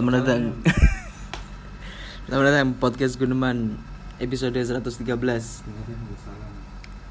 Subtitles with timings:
[0.00, 0.56] Selamat datang
[2.24, 3.76] Selamat datang podcast Guneman
[4.16, 4.96] Episode 113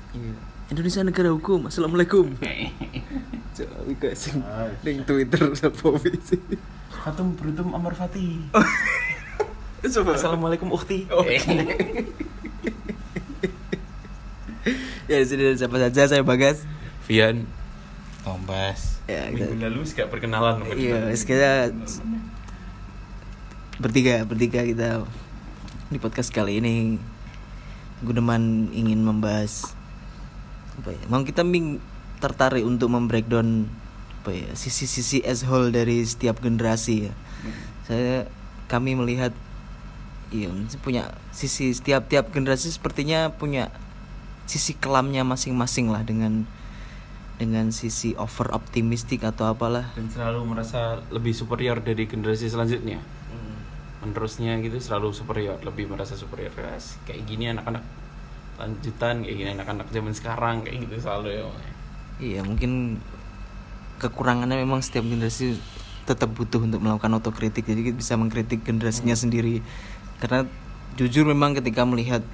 [0.09, 0.33] Iya.
[0.73, 2.33] Indonesia negara hukum Assalamualaikum
[3.54, 4.41] Coba wika sing
[4.81, 6.41] Ning Twitter Sapa sih
[6.89, 8.41] Fatum Brutum Amar Fati.
[9.93, 11.06] Coba Assalamualaikum Ukti.
[11.14, 11.21] Oh.
[15.06, 16.65] Ya sudah siapa saja saya Bagas
[17.06, 17.45] Vian.
[18.25, 18.97] Tombas.
[19.06, 21.69] Ya, kita- Minggu lalu sih perkenalan Iya, kita.
[23.79, 25.07] Bertiga bertiga kita
[25.87, 27.00] di podcast kali ini
[28.04, 29.71] Guneman ingin membahas
[30.79, 31.04] apa ya?
[31.11, 31.79] Mau kita ming
[32.20, 33.67] tertarik untuk membreakdown
[34.20, 37.14] apa ya sisi-sisi as whole dari setiap generasi ya.
[37.88, 38.28] Saya
[38.67, 39.31] kami melihat
[40.31, 40.52] iya
[40.84, 43.72] punya sisi setiap tiap generasi sepertinya punya
[44.48, 46.48] sisi kelamnya masing-masing lah dengan
[47.40, 53.19] dengan sisi over optimistik atau apalah Dan selalu merasa lebih superior dari generasi selanjutnya.
[54.00, 56.52] Menerusnya gitu selalu superior, lebih merasa superior.
[56.55, 57.83] Guys, Kayak gini anak-anak
[58.59, 61.44] lanjutan, kayak gini anak-anak zaman sekarang, kayak gitu selalu ya.
[62.19, 63.00] Iya mungkin
[64.00, 65.59] kekurangannya memang setiap generasi
[66.08, 69.61] tetap butuh untuk melakukan otokritik jadi kita bisa mengkritik generasinya sendiri
[70.17, 70.47] karena
[70.97, 72.25] jujur memang ketika melihat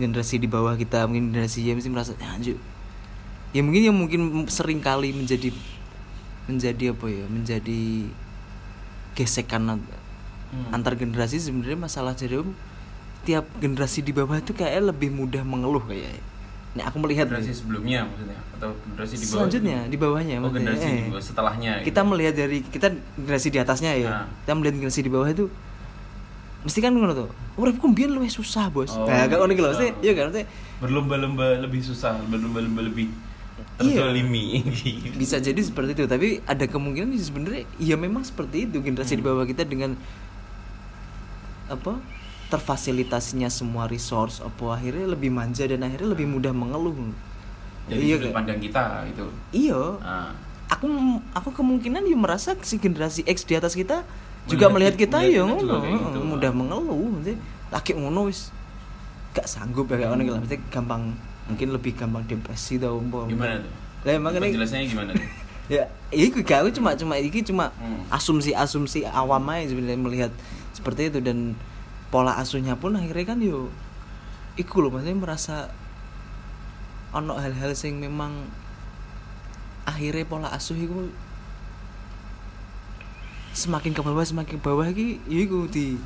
[0.00, 2.58] generasi di bawah kita mungkin generasi Y mesti merasa "Ya, anjir."
[3.54, 4.20] ya mungkin yang mungkin
[4.50, 5.54] sering kali menjadi
[6.50, 8.10] menjadi apa ya menjadi
[9.16, 9.88] gesekan an-
[10.46, 10.70] Hmm.
[10.72, 12.40] antar generasi sebenarnya masalah jadi
[13.22, 16.22] tiap generasi di bawah itu kayak lebih mudah mengeluh kayak
[16.72, 19.88] ini aku melihat generasi sebelumnya maksudnya atau generasi di bawah selanjutnya itu?
[19.88, 20.58] di bawahnya oh maksudnya.
[20.70, 22.08] generasi Eh, di bawah setelahnya kita gitu.
[22.08, 24.26] melihat dari kita generasi di atasnya ya Nah.
[24.38, 25.44] kita melihat generasi di bawah itu
[26.62, 29.70] mesti kan ngono tuh uripku mbiyen luwih susah bos Oh, nah kayak ngono iki lho
[29.70, 29.82] susah.
[29.84, 30.42] mesti iya kan mesti
[30.78, 33.06] berlomba-lomba lebih susah berlomba-lomba lebih
[33.78, 34.04] Iya.
[34.04, 34.60] terzalimi
[35.16, 39.32] bisa jadi seperti itu tapi ada kemungkinan sebenarnya ya memang seperti itu generasi di Hmm.
[39.32, 39.96] bawah kita dengan
[41.66, 41.98] apa
[42.46, 46.94] terfasilitasinya semua resource apa akhirnya lebih manja dan akhirnya lebih mudah mengeluh.
[47.86, 49.26] Dari iya sudut pandang kita itu.
[49.52, 49.98] Iya.
[49.98, 50.30] Nah,
[50.66, 50.86] aku
[51.30, 54.02] aku kemungkinan ya merasa si generasi X di atas kita
[54.46, 55.78] juga melihat Melihat kita ya ngono.
[55.82, 56.18] gitu.
[56.22, 57.34] mudah mengeluh mesti
[57.66, 58.54] laki ngono wis
[59.30, 61.02] gak sanggup ya kayak iki lah mesti gampang
[61.44, 63.72] mungkin lebih gampang depresi tau gimana tuh?
[64.02, 65.26] Lah emang ini penjelasannya gimana tuh?
[65.66, 68.06] Ya iki gak aku cuma cuma iki cuma Hmm.
[68.06, 70.32] asumsi-asumsi awam aja sebenarnya melihat
[70.86, 71.58] seperti itu dan
[72.14, 73.74] pola asuhnya pun akhirnya kan yo
[74.54, 75.66] iku loh maksudnya merasa
[77.10, 78.46] ono hal-hal sing memang
[79.82, 81.10] akhirnya pola asuh itu
[83.50, 85.98] semakin ke bawah semakin ke bawah iki iku di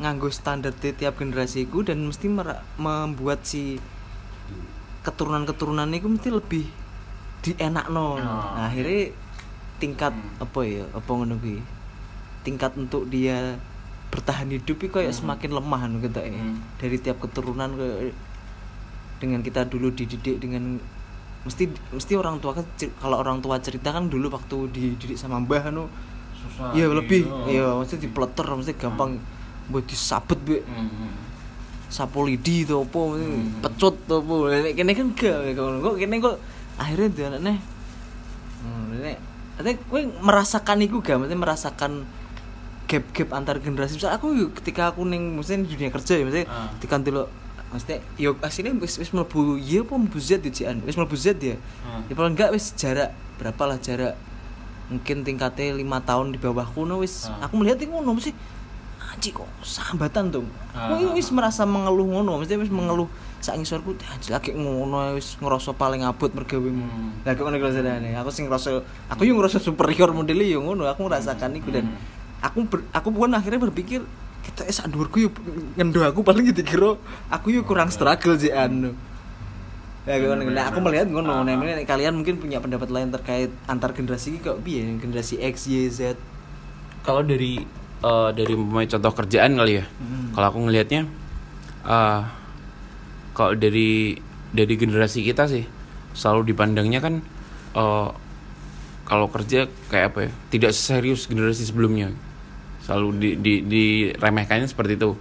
[0.00, 2.32] nganggo standar di tiap generasi iku dan mesti
[2.80, 3.76] membuat si
[5.04, 6.64] keturunan-keturunan itu mesti lebih
[7.44, 8.16] dienakno.
[8.16, 8.16] Oh.
[8.16, 9.12] Nah, akhirnya
[9.76, 10.40] tingkat Hmm.
[10.48, 10.88] apa ya?
[10.96, 11.60] Apa ngono kuwi?
[12.40, 13.60] Tingkat untuk dia
[14.08, 15.20] bertahan hidup itu kayak Hmm.
[15.20, 16.32] semakin lemah anu gitu ya.
[16.32, 16.58] Hmm.
[16.76, 18.12] Dari tiap keturunan ke
[19.18, 20.78] dengan kita dulu dididik dengan
[21.42, 22.66] mesti mesti orang tua kan
[22.98, 25.86] kalau orang tua cerita kan dulu waktu dididik sama mbah anu
[26.34, 27.46] susah iya lebih gitu.
[27.50, 29.18] iya mesti dipleter mesti gampang
[29.66, 31.10] buat disabet be Hmm.
[31.88, 33.58] sapu lidi to apa Hmm.
[33.58, 34.34] pecut to apa
[34.70, 36.36] kene kan gak kok kene kok
[36.76, 37.54] akhirnya dia anaknya
[38.62, 39.18] hmm nek
[39.58, 41.92] nek kowe merasakan iku gak maksudnya merasakan
[42.88, 46.72] gap-gap antar generasi misal aku yuk, ketika aku maksudnya di dunia kerja ya maksudnya Ah.
[46.74, 47.28] ketika delok
[47.68, 51.36] maksudnya yo asline wis wis mlebu iya apa mlebu Z ya Cian wis mlebu Z
[51.36, 52.00] ya Ah.
[52.02, 54.16] ya paling enggak wis jarak berapa lah jarak
[54.88, 57.44] mungkin tingkatnya lima tahun di bawahku no wis Ah.
[57.44, 58.32] aku melihat itu ngono mesti
[58.98, 64.32] anjing kok sambatan tuh aku wis merasa mengeluh ngono mesti wis mengeluh sak ngisorku anjir
[64.32, 67.20] lagi ngono wis ngerasa paling abot mergawe Hmm.
[67.20, 67.56] lah kok ngono
[68.18, 72.16] aku sing ngerasa aku yo ngerasa superior modelnya yo ngono aku merasakan iku dan Hmm.
[72.40, 74.00] Aku ber- aku pun akhirnya berpikir
[74.44, 75.30] kita es dhuwurku yo
[75.74, 76.90] ngendo aku paling gitu kira
[77.28, 78.94] aku yo kurang struggle sih anu
[80.08, 81.28] Ya, bener, nah, aku melihat ngono.
[81.28, 81.68] Ah, Nah, ah.
[81.68, 86.16] ini kalian mungkin punya pendapat lain terkait antar generasi kok piye generasi X, Y, Z.
[87.04, 87.60] kalau dari
[88.00, 88.54] eh, dari
[88.88, 90.32] contoh kerjaan kali ya Hmm.
[90.32, 91.04] kalau aku ngelihatnya
[91.84, 92.20] eh
[93.36, 94.16] kalau dari
[94.48, 95.68] dari generasi kita sih
[96.16, 97.20] selalu dipandangnya kan
[97.74, 98.08] eh
[99.04, 102.16] kalau kerja kayak apa ya tidak serius generasi sebelumnya
[102.88, 105.12] selalu di, di diremehkannya seperti itu.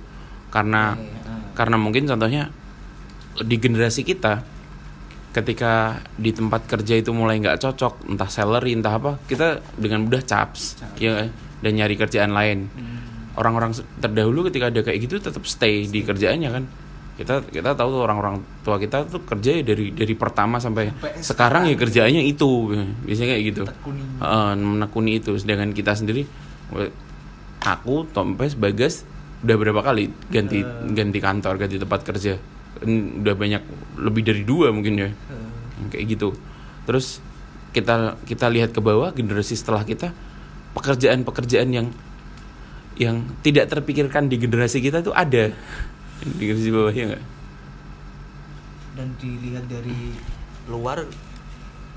[0.48, 1.52] Karena ah.
[1.52, 2.48] karena mungkin contohnya
[3.44, 4.40] di generasi kita
[5.36, 10.26] ketika di tempat kerja itu mulai nggak cocok entah salary entah apa kita dengan mudah
[10.26, 11.30] caps ya kan?
[11.62, 12.72] dan nyari kerjaan lain.
[12.72, 12.96] Hmm.
[13.38, 13.70] orang-orang
[14.02, 16.64] terdahulu ketika ada kayak gitu tetap stay di kerjaannya kan?
[17.22, 21.22] Kita kita tahu tuh orang-orang tua kita tuh kerja ya dari dari pertama sampai, Sampai
[21.22, 22.74] sekarang ya kerjaannya itu
[23.06, 23.62] biasanya kayak gitu.
[23.70, 24.02] Tekuni.
[24.26, 25.38] Heeh, menekuni itu.
[25.38, 26.26] Sedangkan kita sendiri
[27.76, 29.04] aku Tompes Bagas
[29.44, 32.40] udah berapa kali ganti ganti kantor ganti tempat kerja.
[32.86, 33.62] Udah banyak
[33.98, 35.10] lebih dari dua mungkin ya.
[35.90, 36.30] Kayak gitu.
[36.88, 37.20] Terus
[37.76, 40.14] kita kita lihat ke bawah generasi setelah kita
[40.74, 41.88] pekerjaan-pekerjaan yang
[42.98, 45.54] yang tidak terpikirkan di generasi kita tuh ada.
[46.26, 47.24] Di generasi bawah ya nggak?
[48.98, 50.18] Dan dilihat dari
[50.66, 51.06] luar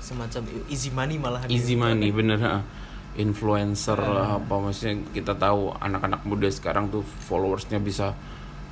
[0.01, 2.65] semacam easy money malahan easy money bener ha.
[3.13, 8.15] Influencer lah apa maksudnya kita tahu anak-anak muda sekarang tuh followersnya bisa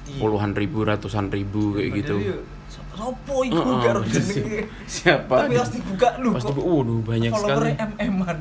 [0.01, 0.17] Iya.
[0.17, 2.15] puluhan ribu ratusan ribu kayak gitu
[2.89, 4.41] Sopo iku Heeh, gak ero bener sih.
[4.41, 4.61] jenenge.
[4.85, 6.59] siapa Tapi harus dibuka lu pasti kok.
[6.59, 8.37] waduh banyak sekali MM-an.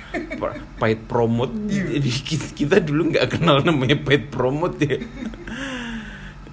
[0.40, 2.00] Pa- paid promote Iya.
[2.00, 2.10] jadi
[2.50, 4.96] kita, dulu nggak kenal namanya paid promote ya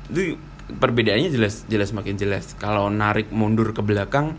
[0.07, 0.35] itu
[0.69, 4.35] perbedaannya jelas jelas makin jelas kalau narik mundur ke belakang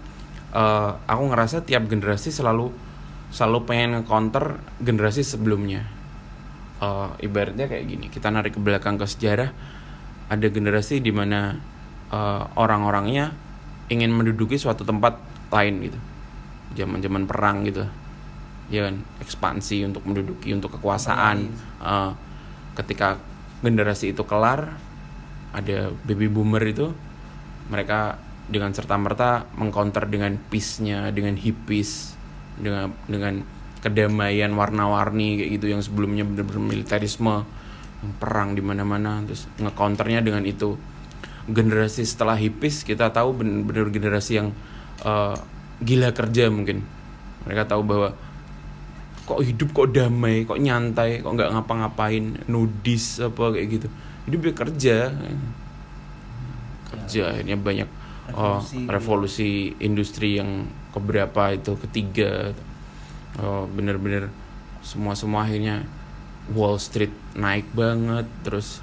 [0.50, 2.70] eh, aku ngerasa tiap generasi selalu
[3.28, 5.84] selalu pengen counter generasi sebelumnya.
[6.78, 9.50] Eh, ibaratnya kayak gini kita narik ke belakang ke sejarah
[10.30, 11.58] ada generasi di mana
[12.08, 13.34] eh, orang-orangnya
[13.88, 15.18] ingin menduduki suatu tempat
[15.52, 15.98] lain gitu.
[16.76, 17.84] Zaman-zaman perang gitu.
[18.68, 21.50] Ya kan ekspansi untuk menduduki untuk kekuasaan.
[21.82, 22.12] Eh,
[22.78, 23.18] ketika
[23.58, 24.78] generasi itu kelar
[25.50, 26.94] ada baby boomer itu
[27.72, 32.17] mereka dengan serta merta mengcounter dengan peace-nya dengan hippies
[32.58, 33.42] dengan dengan
[33.78, 37.46] kedamaian warna-warni kayak gitu yang sebelumnya benar-benar militerisme
[38.18, 40.78] perang di mana-mana terus ngecounternya dengan itu.
[41.48, 44.48] Generasi setelah hippies kita tahu benar-benar generasi yang
[45.02, 45.36] eh,
[45.82, 46.84] gila kerja mungkin.
[47.46, 48.08] Mereka tahu bahwa
[49.28, 53.88] kok hidup kok damai kok nyantai kok nggak ngapa-ngapain nudis apa kayak gitu.
[54.28, 54.96] Hidup ya kerja.
[56.88, 57.88] Kerja akhirnya banyak
[58.36, 58.78] oh, Revolusi.
[58.88, 59.50] revolusi
[59.80, 62.52] industri yang keberapa itu ketiga.
[63.38, 64.28] Oh, bener-bener
[64.82, 65.86] semua semua akhirnya
[66.52, 68.80] Wall Street naik banget terus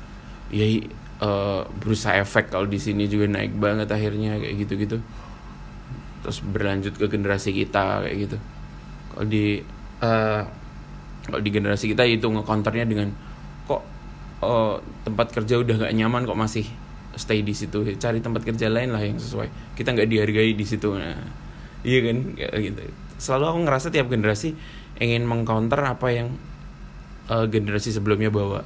[0.54, 4.98] ya eh, berusaha efek kalau di sini juga naik banget akhirnya kayak gitu-gitu.
[6.26, 8.38] Terus berlanjut ke generasi kita kayak gitu.
[9.14, 9.46] Kalau di
[10.02, 10.44] eh,
[11.26, 13.10] kalau di generasi kita itu ngecounternya dengan
[13.66, 13.82] kok
[14.46, 14.76] eh,
[15.10, 16.66] tempat kerja udah nggak nyaman kok masih
[17.18, 17.82] stay di situ?
[17.98, 19.74] Cari tempat kerja lain lah yang sesuai.
[19.74, 20.94] Kita nggak dihargai di situ.
[20.94, 21.45] Nah
[21.86, 22.18] iya kan?
[22.58, 22.82] Gitu.
[23.22, 24.58] Selalu aku ngerasa tiap generasi
[24.98, 26.34] ingin mengcounter apa yang
[27.30, 28.66] eh, generasi sebelumnya bawa.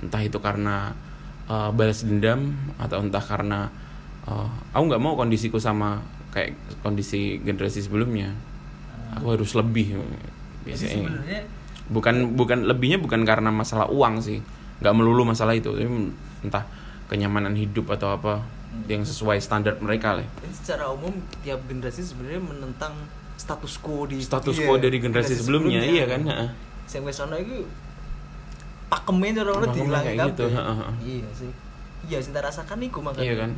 [0.00, 0.94] Entah itu karena
[1.50, 3.68] eh, balas dendam atau entah karena
[4.30, 6.00] eh, aku nggak mau kondisiku sama
[6.30, 6.54] kayak
[6.86, 8.32] kondisi generasi sebelumnya.
[9.18, 9.98] Aku harus lebih
[10.66, 11.42] biasanya.
[11.86, 14.38] bukan bukan lebihnya bukan karena masalah uang sih.
[14.78, 15.88] Nggak melulu masalah itu tapi
[16.44, 16.64] entah
[17.06, 22.42] kenyamanan hidup atau apa yang sesuai standar mereka lah Jadi secara umum tiap generasi sebenarnya
[22.44, 22.92] menentang
[23.36, 26.48] status quo di status iya, quo dari generasi, sebelumnya, iya kan heeh.
[26.88, 27.64] Sing wis ana iku
[28.86, 30.30] pakemnya cara ora Pakemnya dihilangi kabeh.
[30.30, 30.46] gitu.
[31.02, 31.50] Iya sih.
[32.06, 33.26] Iya sing tak rasakan iku makanya.
[33.26, 33.50] iya kan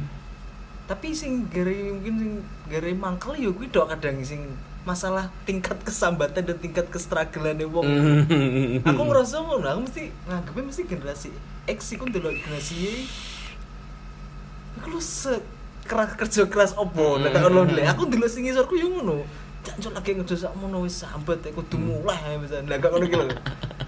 [0.88, 2.32] Tapi sing gare mungkin sing
[2.67, 4.56] gare mangkel ya kuwi dok kadang sing
[4.88, 7.85] masalah tingkat kesambatan dan tingkat kestruggleane wong.
[7.85, 8.81] Hmm.
[8.88, 11.29] aku ngerasa ngono, aku mesti nganggepnya mesti generasi
[11.69, 12.87] X iku ndelok generasi Y.
[14.87, 15.35] Lu se
[15.82, 17.85] keras kerja keras opo nek tak ono ndelok.
[17.91, 19.25] Aku ndelok sing ngisorku yo ngono.
[19.58, 22.63] Jancuk lagi ngejo sakmono wis sambat aku kudu mulai bisa.
[22.63, 23.27] Lah gak ngono iki lho.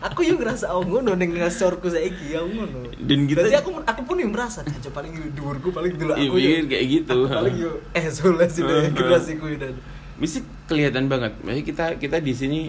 [0.01, 2.91] Aku yo ngerasa oh ngono ning ngisorku saiki ya ngono.
[2.99, 6.37] Dan kita- Berarti aku aku pun yang merasa jancuk paling dhuwurku paling dulu Iya, aku
[6.37, 6.51] yo.
[6.67, 7.17] kayak gitu.
[7.23, 8.91] Aku paling yo eh deh Heeh.
[8.91, 9.75] generasiku dan.
[10.21, 12.61] mesti kelihatan banget Maksudnya kita kita di sini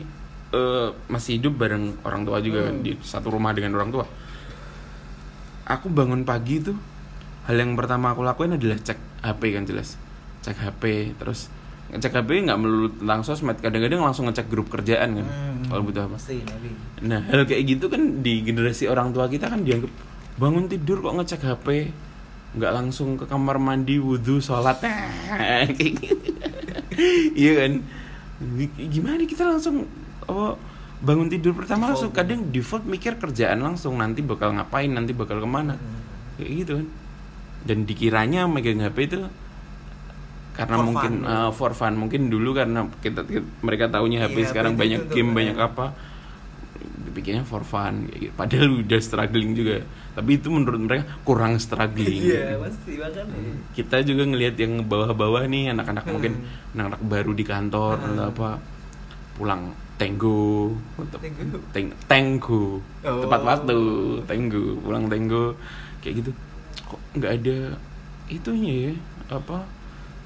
[0.51, 2.79] eh, masih hidup bareng orang tua juga Hmm.
[2.79, 4.05] di satu rumah dengan orang tua
[5.63, 6.75] aku bangun pagi tuh
[7.51, 9.99] hal yang pertama aku lakuin adalah cek HP kan jelas
[10.39, 10.83] cek HP
[11.15, 11.51] terus
[11.89, 15.67] ngecek HP nggak melulu tentang sosmed kadang-kadang langsung ngecek grup kerjaan kan Hmm.
[15.67, 16.39] kalau butuh apa Pasti.
[17.01, 19.91] Nah, hal kayak gitu kan di generasi orang tua kita kan dianggap
[20.33, 21.67] bangun tidur kok ngecek HP,
[22.53, 26.15] nggak langsung ke kamar mandi, wudhu, sholat, kayak gitu.
[27.33, 27.83] iya kan?
[28.81, 29.85] Gimana kita langsung
[30.21, 30.57] apa
[30.99, 31.91] bangun tidur pertama Default.
[31.91, 36.01] langsung kadang default mikir kerjaan langsung nanti bakal ngapain, nanti bakal ke mana, Hmm.
[36.37, 36.87] kayak gitu kan?
[37.61, 39.19] Dan dikiranya megang HP itu
[40.51, 41.29] karena For fun, mungkin ya.
[41.39, 45.13] uh, for fun mungkin dulu karena kita, kita- mereka taunya HP Iya, sekarang banyak itu
[45.13, 45.95] game banyak apa
[47.01, 48.31] dipikirnya for fun gitu.
[48.33, 49.79] padahal udah struggling juga
[50.11, 53.55] tapi itu menurut mereka kurang struggling Iya, pasti makanya.
[53.71, 56.13] kita juga ngelihat yang bawah-bawah nih anak-anak Hmm.
[56.13, 56.33] mungkin
[56.71, 58.09] anak-anak baru di kantor Hmm.
[58.11, 58.49] atau apa
[59.33, 59.61] pulang
[59.95, 60.75] tenggo
[61.15, 61.57] Tenggo?
[61.71, 62.65] teng tenggo
[63.01, 63.21] Oh.
[63.23, 63.77] tepat waktu
[64.25, 65.55] tenggo pulang tenggo
[65.99, 66.31] kayak gitu
[66.91, 67.57] kok nggak ada
[68.27, 68.93] itunya ya
[69.31, 69.63] apa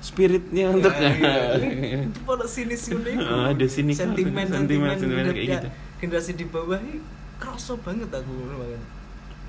[0.02, 1.58] spiritnya untuk iya.
[2.10, 5.68] itu pada sinis unik Ah, ada sinis sentimen sentimen, sentimen kayak gitu.
[6.02, 7.02] generasi di bawah ini
[7.42, 8.82] kerasa banget aku banget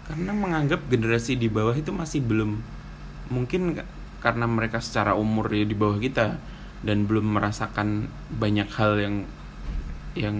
[0.06, 2.62] karena menganggap generasi di bawah itu masih belum
[3.28, 3.88] mungkin ka-
[4.22, 6.38] karena mereka secara umur ya di bawah kita
[6.86, 9.14] dan belum merasakan banyak hal yang
[10.16, 10.36] yang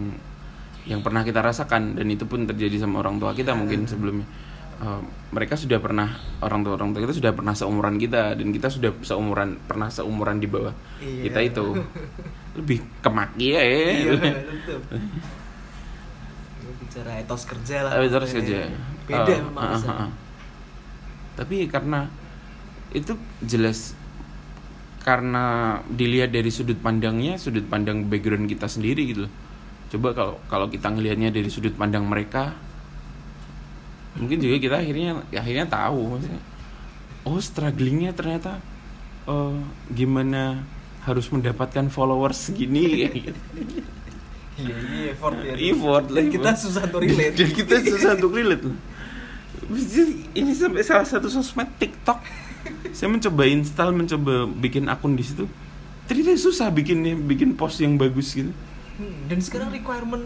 [0.87, 4.26] yang pernah kita rasakan dan itu pun terjadi sama orang tua kita mungkin sebelumnya
[4.76, 5.00] Eh,
[5.33, 8.92] mereka sudah pernah orang tua orang tua kita sudah pernah seumuran kita dan kita sudah
[9.00, 11.23] seumuran pernah seumuran di bawah Iya.
[11.25, 11.66] kita itu
[12.61, 14.76] lebih kemaki ya iya tentu
[16.76, 18.68] bicara etos kerja lah Eh, terus aja.
[19.06, 19.97] beda Eh, memang eh, rasanya.
[19.97, 20.12] eh, eh.
[21.37, 22.00] Tapi karena
[22.92, 23.97] itu jelas
[25.00, 25.45] karena
[25.87, 29.25] dilihat dari sudut pandangnya, sudut pandang background kita sendiri gitu.
[29.25, 29.33] loh.
[29.87, 32.56] Coba kalau kalau kita ngelihatnya dari sudut pandang mereka,
[34.16, 36.42] mungkin juga kita akhirnya akhirnya tahu maksudnya,
[37.28, 38.58] oh strugglingnya ternyata
[39.28, 39.56] eh,
[39.92, 40.64] gimana
[41.06, 42.82] harus mendapatkan followers segini
[43.30, 43.40] gitu.
[44.58, 48.64] iya iya effort ya Effort lah, kita susah untuk relate Dan kita susah untuk relate
[48.66, 48.78] loh.
[50.35, 52.18] Ini sampai salah satu sosmed TikTok.
[52.90, 55.44] Saya mencoba install, mencoba bikin akun di situ.
[56.06, 58.50] Ternyata susah bikinnya, bikin post yang bagus gitu.
[58.96, 60.25] Hmm, dan sekarang requirement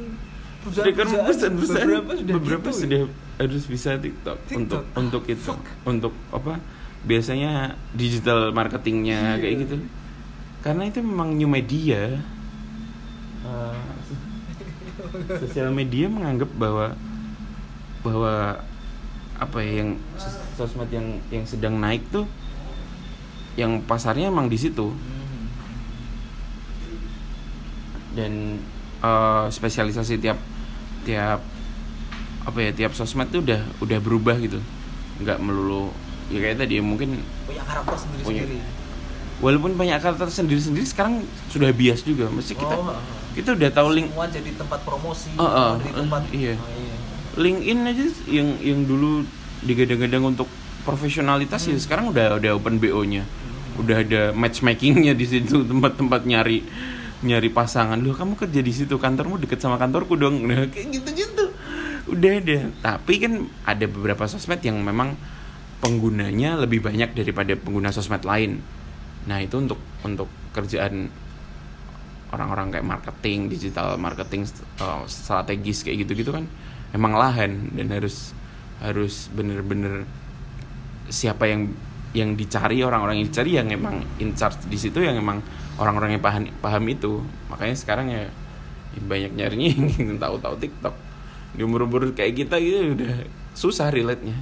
[0.61, 3.09] Sudah kan perusahaan, perusahaan, beberapa sudah beberapa gitu, sudah ya.
[3.41, 4.61] Harus bisa TikTok, TikTok.
[4.61, 5.65] untuk untuk itu, Fuck.
[5.83, 6.61] untuk apa?
[7.01, 7.53] Biasanya
[7.91, 9.41] digital marketingnya Iya.
[9.41, 9.75] kayak gitu.
[10.61, 12.21] Karena itu memang new media.
[13.41, 13.81] Eh,
[15.41, 16.93] sosial media menganggap bahwa
[18.01, 18.61] bahwa
[19.35, 22.29] apa ya yang sos- sosmed yang yang sedang naik tuh
[23.57, 25.49] yang pasarnya emang di situ Hmm.
[28.13, 28.33] dan
[29.01, 30.37] eh, spesialisasi tiap
[31.03, 31.41] tiap
[32.45, 34.59] apa ya tiap sosmed tuh udah udah berubah gitu
[35.21, 35.93] nggak melulu
[36.33, 38.59] ya kayak tadi mungkin punya karakter sendiri sendiri
[39.41, 42.97] walaupun banyak karakter sendiri sendiri sekarang sudah bias juga mesti kita Oh,
[43.37, 46.55] kita udah tahu link semua jadi tempat promosi Oh, oh, jadi tempat eh, iya.
[46.57, 46.97] Oh, iya.
[47.31, 49.23] LinkedIn aja yang yang dulu
[49.63, 50.49] digadang-gadang untuk
[50.83, 53.23] profesionalitas ya sekarang udah udah open BO-nya.
[53.79, 56.65] Udah ada matchmakingnya di situ tempat-tempat nyari
[57.23, 58.01] nyari pasangan.
[58.01, 60.41] Loh, kamu kerja di situ, kantormu deket sama kantorku dong.
[60.49, 61.50] Nah, kayak gitu-gitu.
[62.09, 62.59] Udah ada.
[62.81, 63.33] Tapi kan
[63.69, 65.19] ada beberapa sosmed yang memang
[65.85, 68.61] penggunanya lebih banyak daripada pengguna sosmed lain.
[69.29, 71.13] Nah, itu untuk untuk kerjaan
[72.31, 74.47] orang-orang kayak marketing, digital marketing
[74.81, 76.47] uh, strategis kayak gitu-gitu kan
[76.95, 78.35] emang lahan dan harus
[78.83, 80.07] harus bener-bener
[81.11, 81.71] siapa yang
[82.11, 85.39] yang dicari orang-orang yang dicari yang emang in charge di situ yang emang
[85.79, 88.27] orang-orang yang paham paham itu makanya sekarang ya,
[88.95, 89.71] ya banyak nyarinya
[90.03, 90.95] yang tahu-tahu TikTok
[91.51, 94.37] di umur-umur kayak kita gitu udah susah relate nya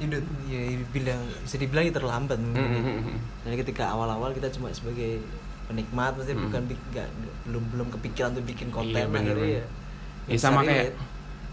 [0.00, 0.16] udah
[0.48, 2.64] ya bilang bisa dibilang ya terlambat mungkin.
[2.64, 3.20] Mm-mm.
[3.44, 5.20] Dan ketika awal-awal kita cuma sebagai
[5.68, 6.44] penikmat maksudnya Mm.
[6.48, 7.08] bukan bik- nggak
[7.44, 9.64] belum belum kepikiran untuk bikin konten Iya, bener, akhirnya bener.
[10.24, 10.32] ya.
[10.32, 10.88] Ya, sama kayak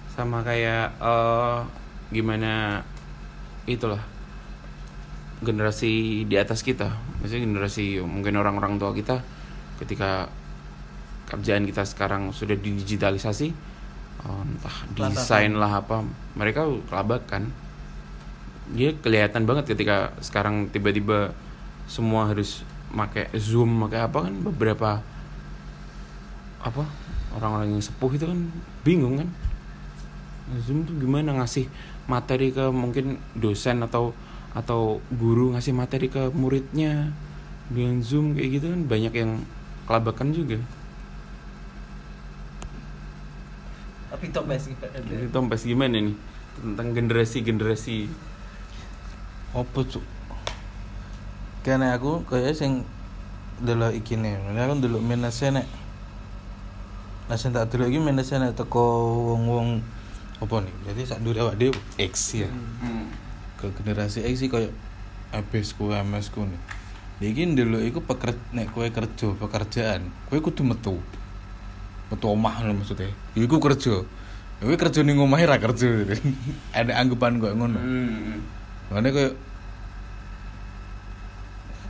[0.09, 1.59] sama kayak eh
[2.09, 2.81] gimana
[3.67, 3.99] itulah
[5.37, 6.89] generasi di atas kita
[7.19, 9.21] maksudnya generasi mungkin orang-orang tua kita
[9.77, 10.31] ketika
[11.27, 13.53] kerjaan kita sekarang sudah digitalisasi
[14.25, 14.77] eh, entah
[15.13, 16.01] desain lah apa.
[16.33, 17.53] Mereka kelabakan
[18.67, 21.31] dia kelihatan banget ketika sekarang tiba-tiba
[21.87, 24.33] semua harus pakai zoom pakai apa kan.
[24.43, 24.89] Beberapa
[26.57, 26.83] apa
[27.37, 28.39] orang-orang yang sepuh itu kan
[28.83, 29.29] bingung kan.
[30.63, 31.35] Zoom tuh gimana?
[31.37, 31.67] Ngasih
[32.07, 34.11] materi ke mungkin dosen atau
[34.55, 37.11] atau guru ngasih materi ke muridnya.
[37.67, 39.31] Dengan zoom kayak gitu kan banyak yang
[39.87, 40.55] kelabakan juga
[44.07, 44.83] tapi Thomas gitu.
[44.83, 46.15] Jadi Tompas gimana nih
[46.57, 48.09] tentang generasi-generasi
[49.55, 50.03] Apa cuk?
[51.63, 52.83] Karena aku kayak sing
[53.63, 54.37] delok iki nih.
[54.37, 55.67] Ini aku delok minusnya nek.
[57.31, 58.85] Nah sing tak delok iki minusnya nek teko
[59.33, 59.81] wong-wong
[60.37, 60.75] apa nih?
[60.91, 62.49] Jadi sak dure awak dhewe X ya.
[63.57, 64.71] Ke generasi X sih kayak
[65.33, 66.61] MS ku MS ku nih.
[67.17, 71.01] Iki ndelok iku pekerja nek kowe kerja pekerjaan, kowe kudu metu.
[72.07, 73.11] Metu omah lho maksudnya.
[73.35, 74.03] Iku kerja.
[74.57, 76.07] Kowe kerja ning omahe ra kerja.
[76.77, 77.77] Ada anggapan kok ngono.
[77.77, 78.41] Hmm.
[78.89, 79.33] Makanya kayak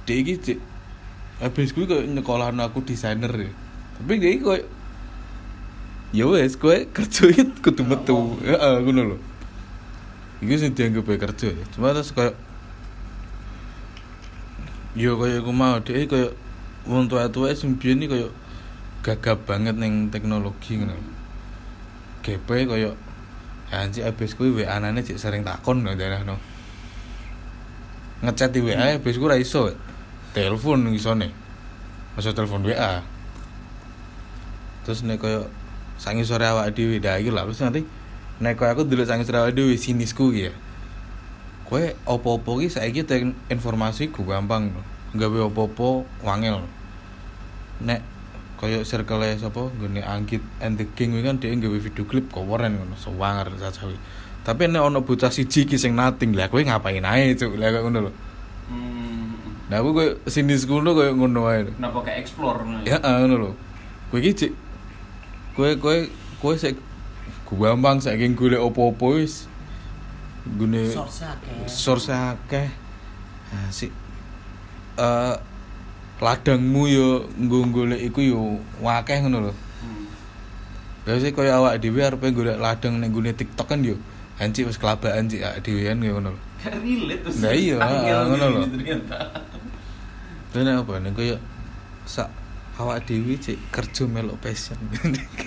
[0.08, 0.60] dia iki cek
[1.38, 3.52] habis gue kayak nyekolahan aku desainer ya.
[4.02, 4.66] Tapi dia iki kayak
[6.16, 8.36] ya wes gue kerja itu kudu metu.
[8.42, 9.18] Heeh, ngono lho.
[10.42, 11.64] Iki sing dianggap kerja ya.
[11.72, 12.36] Cuma terus kayak
[14.98, 16.34] yo kayak aku mau dia kayak
[16.90, 18.32] wong tua-tua sing biyen iki kayak
[19.08, 21.00] gagap banget ning teknologi ngono.
[22.20, 23.00] Gepe kayak
[23.72, 26.36] anjir habis kuwi WA anane cek sering takon no.
[28.18, 29.70] ngechat di WA besok ora iso
[30.34, 31.30] telepon isone
[32.18, 33.06] masa telepon WA
[34.82, 35.46] terus nek koyo
[36.00, 37.44] sangi sore awak dhewe dah iki lah.
[37.50, 37.82] Terus nanti
[38.40, 40.54] nek koyo aku dulu sangi sore awak dhewe sinisku iki ya.
[41.68, 43.04] Kowe opo-opo ki saiki
[43.52, 44.72] informasi ku gampang
[45.12, 46.64] gawe opo-opo wangel.
[47.84, 48.00] Nek
[48.58, 49.70] koyo circle sapa?
[49.70, 53.98] Nggone Anggit and the King kan dhek gawe video klip keren ngono sewanger sacawi
[54.48, 57.60] tapi nek ono bocah siji ki sing nating lah kowe ngapain ae cuk?
[57.60, 58.12] Lah kok ngono lho.
[58.72, 59.36] Hmm.
[59.68, 62.80] nah aku koyo sinis ngono koyo ngono ae kenapa kayak explore no?
[62.88, 62.96] ya?
[63.04, 63.52] Ah, ngono lho.
[64.08, 64.54] Kowe iki cik
[65.52, 66.08] kowe kowe
[66.40, 66.80] kowe sik
[67.52, 69.52] gampang saiki golek opo-opo wis.
[70.48, 71.68] Gune Source akeh.
[71.68, 72.72] source akeh.
[73.52, 73.92] Nah, si
[74.96, 75.36] eh
[76.18, 77.08] ladangmu yo
[77.38, 78.40] nggo golek iku yo
[78.82, 80.10] wakeh ngono lho Hmm.
[81.06, 83.96] Biasanya kaya awak dhewe arepe golek ladang ning gune TikTok kan yo
[84.42, 86.42] hancik wis kelabakan cik awak dhewe kan ngono lho.
[86.66, 88.62] Relate terus Nah, iya, ngono lho.
[90.54, 91.38] Dene apa ning kaya
[92.10, 92.34] sak
[92.82, 94.78] awak dhewe cik kerja melok passion.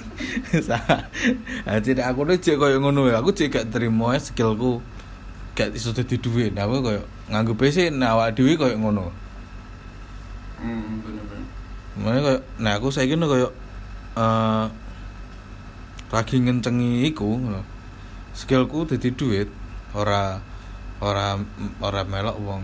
[0.67, 0.79] Sa.
[1.67, 3.19] Hancik nek aku cik kaya ngono ya.
[3.19, 4.79] Aku cik gak terima skillku
[5.59, 6.55] gak iso dadi dhuwit.
[6.55, 9.11] Nah, aku kaya nganggo PC nek awak dhewe kaya ngono.
[10.61, 11.47] Hmm, bener-bener.
[12.01, 13.49] Makanya kaya nah aku saiki ngono kaya
[14.21, 14.67] eh
[16.11, 17.41] lagi ngencengi iku.
[18.37, 19.49] Skillku dadi duit
[19.97, 20.39] ora
[21.01, 21.41] ora
[21.81, 22.63] ora melok wong.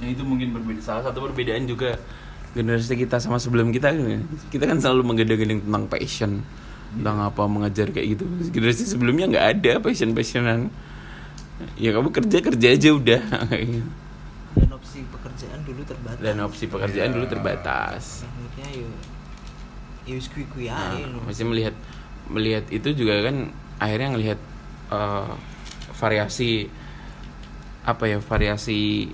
[0.00, 0.80] Ya itu mungkin berbeda.
[0.80, 1.98] Salah satu perbedaan juga
[2.56, 3.92] generasi kita sama sebelum kita
[4.48, 6.40] kita kan selalu menggadang-gadang tentang passion
[6.96, 10.72] tentang apa mengajar kayak gitu generasi sebelumnya nggak ada passion passionan
[11.76, 13.20] ya kamu kerja kerja aja udah
[14.86, 16.22] opsi pekerjaan dulu terbatas.
[16.22, 17.14] dan opsi pekerjaan Iya.
[17.18, 18.88] dulu terbatas akhirnya yo
[20.06, 20.94] yo wis kuwi-kuwi nah,
[21.26, 21.74] masih melihat
[22.30, 23.50] melihat itu juga kan
[23.82, 24.38] akhirnya ngelihat
[24.94, 25.32] eh,
[25.98, 26.70] variasi
[27.82, 29.10] apa ya variasi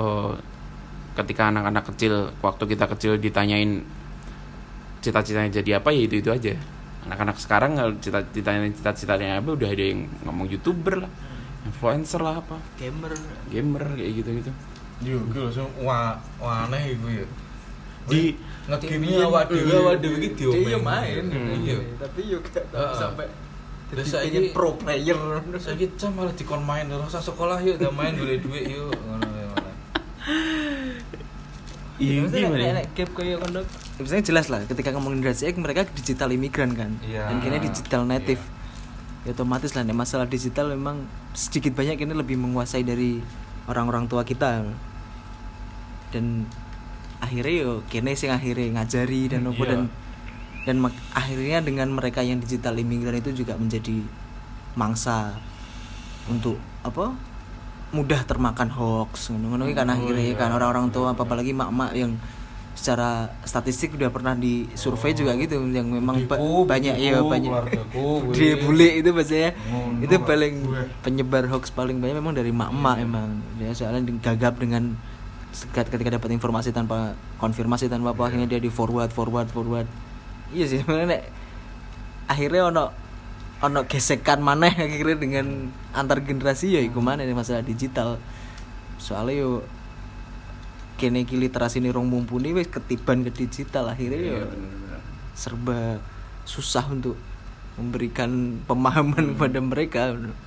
[0.00, 0.32] eh,
[1.12, 3.84] ketika anak-anak kecil waktu kita kecil ditanyain
[5.04, 6.56] cita-citanya jadi apa ya itu itu aja
[7.04, 11.12] anak-anak sekarang cita-citanya cita-citanya apa udah ada yang ngomong youtuber lah
[11.62, 12.56] influencer lah apa?
[12.76, 13.12] Gamer.
[13.48, 14.50] Gamer kayak gitu gitu
[15.00, 17.26] Yo, iki langsung wah wah aneh iku ya.
[18.04, 19.72] Di- ngegame awak dhewe.
[19.74, 20.82] awak dhewe iki Dia yo diomen.
[20.82, 21.56] main, Hmm.
[21.58, 21.76] Iya.
[21.96, 23.26] tapi yo gak sampai
[23.88, 25.18] jadi saiki- pengen pro player.
[25.56, 26.84] Saiki cam malah dikon main.
[26.86, 29.48] Usah sekolah yuk udah main golek duit yuk ya
[32.00, 32.80] iya gimana?
[32.90, 33.60] gap kayak kono
[33.98, 36.96] misalnya jelas lah ketika ngomongin generasi X mereka digital imigran kan?
[37.02, 37.28] Iya.
[37.28, 38.40] dan kini digital native
[39.20, 43.20] ya otomatis lah nek masalah digital memang sedikit banyak ini lebih menguasai dari
[43.66, 44.64] orang-orang tua kita
[46.10, 46.48] dan
[47.20, 49.68] akhirnya yo kene sing akhirnya ngajari dan apa Iya.
[49.68, 49.80] dan
[50.60, 54.00] dan mak- akhirnya dengan mereka yang digital imigran itu juga menjadi
[54.72, 55.36] mangsa
[56.26, 57.12] untuk apa
[57.90, 60.38] mudah termakan hoax ngono-ngono kan Oh, akhirnya iya.
[60.38, 62.16] kan orang-orang tua apa apalagi mak-mak yang
[62.70, 66.24] secara statistik udah pernah di survei juga gitu yang memang
[66.64, 67.52] banyak ya banyak.
[68.32, 69.50] dia bule itu biasanya.
[69.68, 70.84] Ngono, itu paling Gue.
[71.04, 73.42] penyebar hoax paling banyak memang dari mak-mak emang.
[73.60, 74.96] Dia soalnya di- gagap dengan
[75.50, 79.50] ketika dapat informasi tanpa konfirmasi tanpa apa akhirnya dia di forward forward.
[79.50, 79.88] Forward
[80.54, 81.26] iya sih sebenarnya
[82.26, 82.84] akhirnya ono
[83.60, 85.46] ono gesekan mana akhirnya dengan
[85.92, 88.16] antar generasi ya iku mana nih masalah digital.
[88.96, 89.50] Soalnya yo
[91.00, 95.00] kene iki literasi ini rong mumpuni wis ketiban ke digital akhirnya yo Iya, bener-bener.
[95.32, 95.78] serba
[96.44, 97.16] susah untuk
[97.80, 100.00] memberikan pemahaman kepada mereka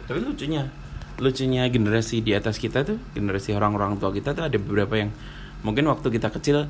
[0.06, 0.70] Tapi lucunya,
[1.18, 5.10] lucunya generasi di atas kita tuh, generasi orang-orang tua kita tuh ada beberapa yang
[5.66, 6.70] mungkin waktu kita kecil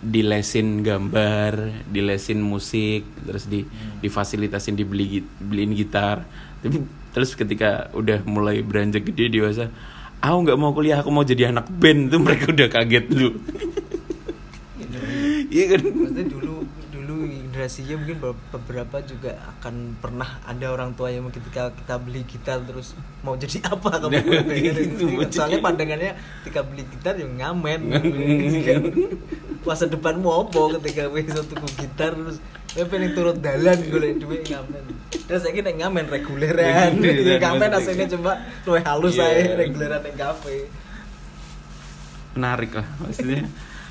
[0.00, 3.68] dilesin gambar, dilesin musik, terus di
[4.00, 6.24] difasilitasin dibeli beliin gitar.
[6.64, 6.80] Tapi
[7.12, 9.68] terus ketika udah mulai beranjak gede dewasa,
[10.20, 13.30] aku nggak mau kuliah, aku mau jadi anak band tuh mereka udah kaget dulu.
[15.50, 15.80] Iya kan?
[15.82, 16.54] Maksudnya dulu
[16.90, 22.22] dulu generasinya mungkin be- beberapa juga akan pernah ada orang tua yang ketika kita beli
[22.22, 24.52] gitar terus mau jadi apa kamu Nah, gitu.
[24.54, 25.58] gitu, soalnya maksudnya.
[25.58, 27.80] pandangannya ketika beli gitar yang ngamen
[29.60, 32.38] masa depanmu apa ketika iso tuku gitar terus
[32.70, 34.84] kowe pengen turun dalan golek duit ngamen.
[35.10, 36.90] Terus saya nek ngamen reguleran.
[37.02, 38.06] Reguleran, ngamen maksudnya.
[38.06, 38.32] aslinya coba
[38.66, 39.26] luwih halus Iya.
[39.26, 40.56] aja reguleran ning kafe.
[42.38, 43.42] Menarik lah maksudnya.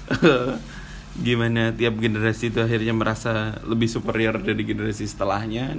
[1.25, 5.75] Gimana tiap generasi itu akhirnya merasa lebih superior dari generasi setelahnya.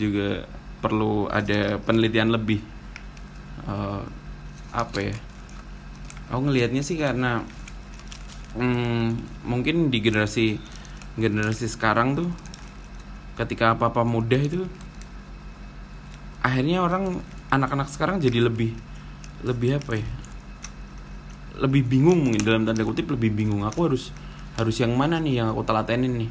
[0.00, 0.48] Juga
[0.80, 2.64] perlu ada penelitian lebih.
[3.68, 4.02] Eh,
[4.72, 5.16] apa ya?
[6.32, 7.44] Aku ngelihatnya sih karena
[8.56, 9.04] hmm,
[9.44, 10.56] mungkin di generasi
[11.14, 12.28] generasi sekarang tuh
[13.38, 14.66] ketika apa apa mudah itu
[16.42, 18.74] akhirnya orang anak-anak sekarang jadi lebih
[19.44, 20.08] lebih apa ya?
[21.60, 23.62] Lebih bingung mungkin dalam tanda kutip lebih bingung.
[23.62, 24.10] Aku harus
[24.58, 26.30] harus yang mana nih yang aku telatenin nih?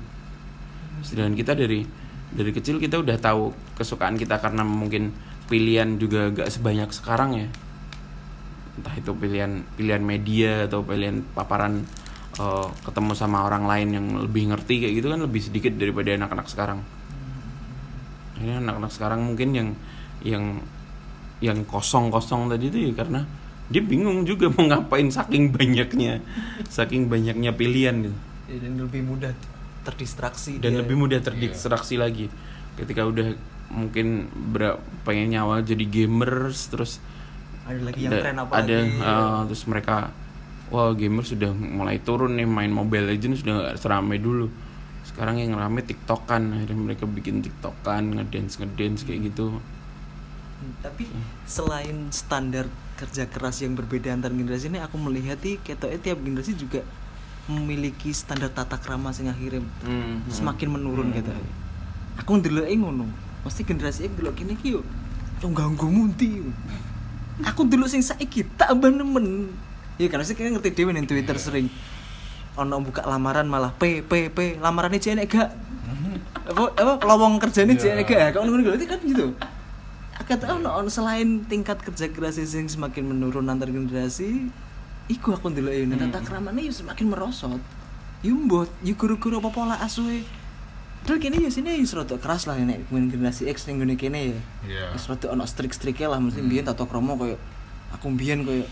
[1.06, 1.86] Sedangkan kita dari
[2.34, 5.14] dari kecil kita udah tahu kesukaan kita karena mungkin
[5.48, 7.48] pilihan juga gak sebanyak sekarang ya.
[8.74, 11.86] Entah itu pilihan pilihan media atau pilihan paparan
[12.40, 16.48] eh, ketemu sama orang lain yang lebih ngerti kayak gitu kan lebih sedikit daripada anak-anak
[16.50, 16.80] sekarang.
[18.42, 19.70] Ini anak-anak sekarang mungkin yang
[20.24, 20.46] yang
[21.44, 23.28] yang kosong-kosong tadi itu ya karena
[23.68, 26.24] dia bingung juga mau ngapain saking banyaknya
[26.68, 28.18] saking banyaknya pilihan gitu.
[28.52, 29.34] Ya, dan lebih mudah
[29.84, 30.80] terdistraksi dan dia.
[30.84, 32.28] lebih mudah terdistraksi lagi.
[32.80, 33.36] Ketika udah
[33.74, 37.02] mungkin ber- pengen nyawa jadi gamers terus
[37.64, 39.00] ada lagi yang ada, tren apa ada lagi?
[39.02, 39.96] uh, terus mereka
[40.70, 44.48] wah gamers sudah mulai turun nih main Mobile Legends sudah nggak seramai dulu.
[45.04, 49.58] Sekarang yang rame tiktokan akhirnya mereka bikin tiktokan ngedance ngedance kayak gitu.
[49.58, 51.10] Hmm, tapi
[51.44, 56.86] selain standar kerja keras yang berbeda antar generasi ini aku melihat ketoknya tiap generasi juga
[57.52, 61.34] memiliki standar tata krama sing akhirnya Hmm, semakin menurun gitu
[62.16, 63.10] aku ndelok ngono
[63.44, 64.82] mesti generasi iki ndelok kene iki yo
[65.44, 66.40] ganggu mundi
[67.44, 69.52] aku ndelok sing saiki tambah nemen
[70.02, 71.68] ya karena sih kayaknya ngerti dhewe ning Twitter sering.
[72.54, 75.50] Ono buka lamaran malah P P P lamarannya cewek gak.
[76.44, 79.34] Apa apa lowong kerjanya cewek gak kau ngono ngono kan gitu.
[80.24, 84.48] Kata ono ono selain tingkat kerja keras yang semakin menurun antar generasi
[85.12, 87.60] iku aku ndelok yo tata kramane yo semakin merosot.
[88.24, 90.24] Yo mbot yo guru-guru apa pola asuhe.
[91.04, 94.20] Padahal kene ya sini ya serotok keras lah nek main generasi X ning ngene kene
[94.32, 94.40] ya.
[94.64, 94.86] Iya.
[94.96, 97.36] Wis rada ono strik-strike lah mesti mbiyen tata krama koyo
[97.92, 98.64] aku mbiyen koyo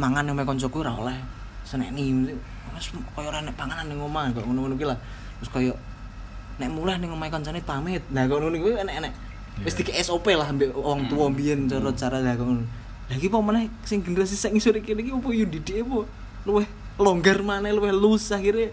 [0.00, 1.18] mangan nang koncoku ora oleh
[1.68, 2.32] seneni
[2.72, 4.96] wis koyo ora nek panganan ning omah kok ngono-ngono ki lah.
[5.38, 5.72] Terus koyo
[6.56, 8.00] nek mulai ning omahe kancane pamit.
[8.08, 9.12] Nah ngono kuwi enek-enek.
[9.60, 12.64] Wis dike SOP lah ambek wong tuwa mbiyen cara cara lah ngono.
[13.12, 16.08] Lah iki apa meneh sing generasi sak ngisor kene iki opo yo didike apa
[16.48, 18.72] luweh longgar maneh luweh lus akhirnya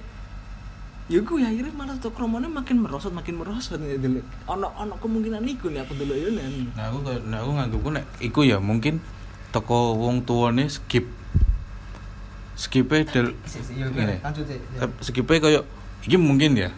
[1.08, 5.40] ya gue akhirnya malah tuh kromone makin merosot makin merosot nih dulu ono ono kemungkinan
[5.48, 9.00] iku nih aku dulu ya nen Nah aku nah aku nganggepku nek iku ya mungkin
[9.56, 11.08] toko wong tuane skip
[12.58, 13.38] skipe del
[13.93, 14.17] Gini.
[14.17, 15.62] Eh, skipe kayak
[16.02, 16.74] iki mungkin ya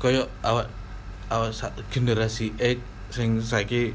[0.00, 0.66] kayak awak
[1.28, 2.78] awak sa- generasi X
[3.12, 3.92] sing saiki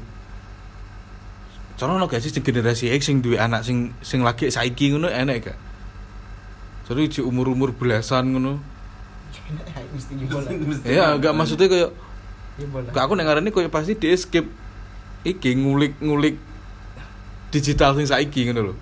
[1.78, 5.46] Soalnya ono gak sih generasi X sing duwe anak sing sing lagi saiki ngono enek
[5.46, 5.58] gak?
[6.90, 8.58] Jadi di umur-umur belasan ngono.
[9.94, 10.48] mesti bola
[10.82, 11.90] Ya gak maksudnya kayak
[12.58, 14.50] ya bola Kak aku nang ngarani koyo pasti dia skip
[15.22, 16.34] iki ngulik-ngulik
[17.50, 18.74] digital sing saiki ngono lho.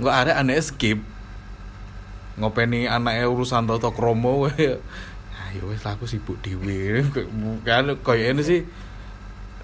[0.00, 1.00] Enggak ada aneh skip.
[2.38, 4.48] Ngopeni anaknya urusan tata kromo.
[5.52, 7.04] Ayo wis lah aku sibuk dhewe.
[7.66, 8.60] Kan koyo ini sih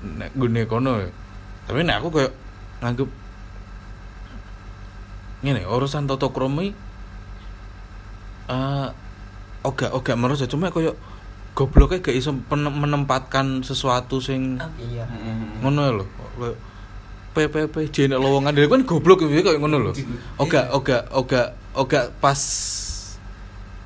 [0.04, 1.00] nek gune kono.
[1.00, 1.08] ya.
[1.64, 2.28] Tapi nek aku koyo
[2.84, 3.08] nganggep
[5.42, 6.74] ngene urusan tata kromo iki
[8.48, 8.88] eh
[9.62, 10.98] oga oga merasa cuma koyo
[11.54, 15.04] gobloknya gak iso menempatkan sesuatu sing iya
[15.62, 16.06] ngono lho
[17.36, 19.92] PPP jenek lowongan dia kan goblok gitu kayak ngono lho
[20.40, 21.42] oga oga oga
[21.76, 22.40] oga pas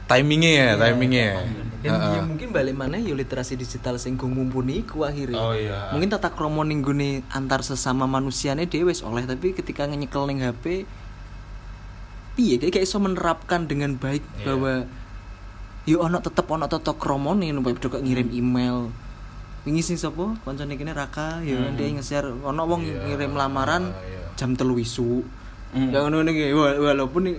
[0.08, 1.38] timingnya ya timingnya ya
[1.82, 2.14] dan Heeh.
[2.14, 5.90] ya mungkin balik mana ya literasi digital sing mumpuni iku akhirnya Oh, iya.
[5.90, 10.46] mungkin tata kromo ning gone antar sesama manusiane dhewe wis oleh tapi ketika nyekel ning
[10.46, 10.86] HP
[12.38, 14.44] piye kayak iso menerapkan dengan baik Iya.
[14.46, 14.72] bahwa
[15.82, 18.94] yo ono tetep ono tata numpak kok ngirim email
[19.62, 20.34] wingi sing sapa?
[20.42, 22.28] Kancane kene Raka ya dia nge-share.
[22.32, 24.20] Ono wong Iya, ngirim lamaran iya.
[24.34, 25.22] jam telu isu.
[25.72, 25.88] Hmm.
[25.88, 27.36] ya ngono ngene Wa- walaupun nih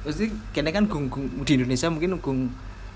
[0.00, 2.48] pasti kene kan gung, gung- di Indonesia mungkin gung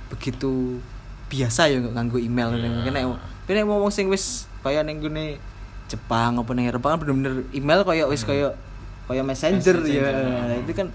[0.08, 0.80] begitu
[1.28, 2.64] biasa ya nganggo email Iya.
[2.64, 2.82] yeah.
[2.82, 2.98] kene
[3.44, 5.36] kene wong sing wis kaya ning gone
[5.84, 8.56] Jepang apa ning Eropa kan bener-bener email kaya wis kaya
[9.04, 10.08] kaya messenger, ya.
[10.48, 10.88] Nah, itu kan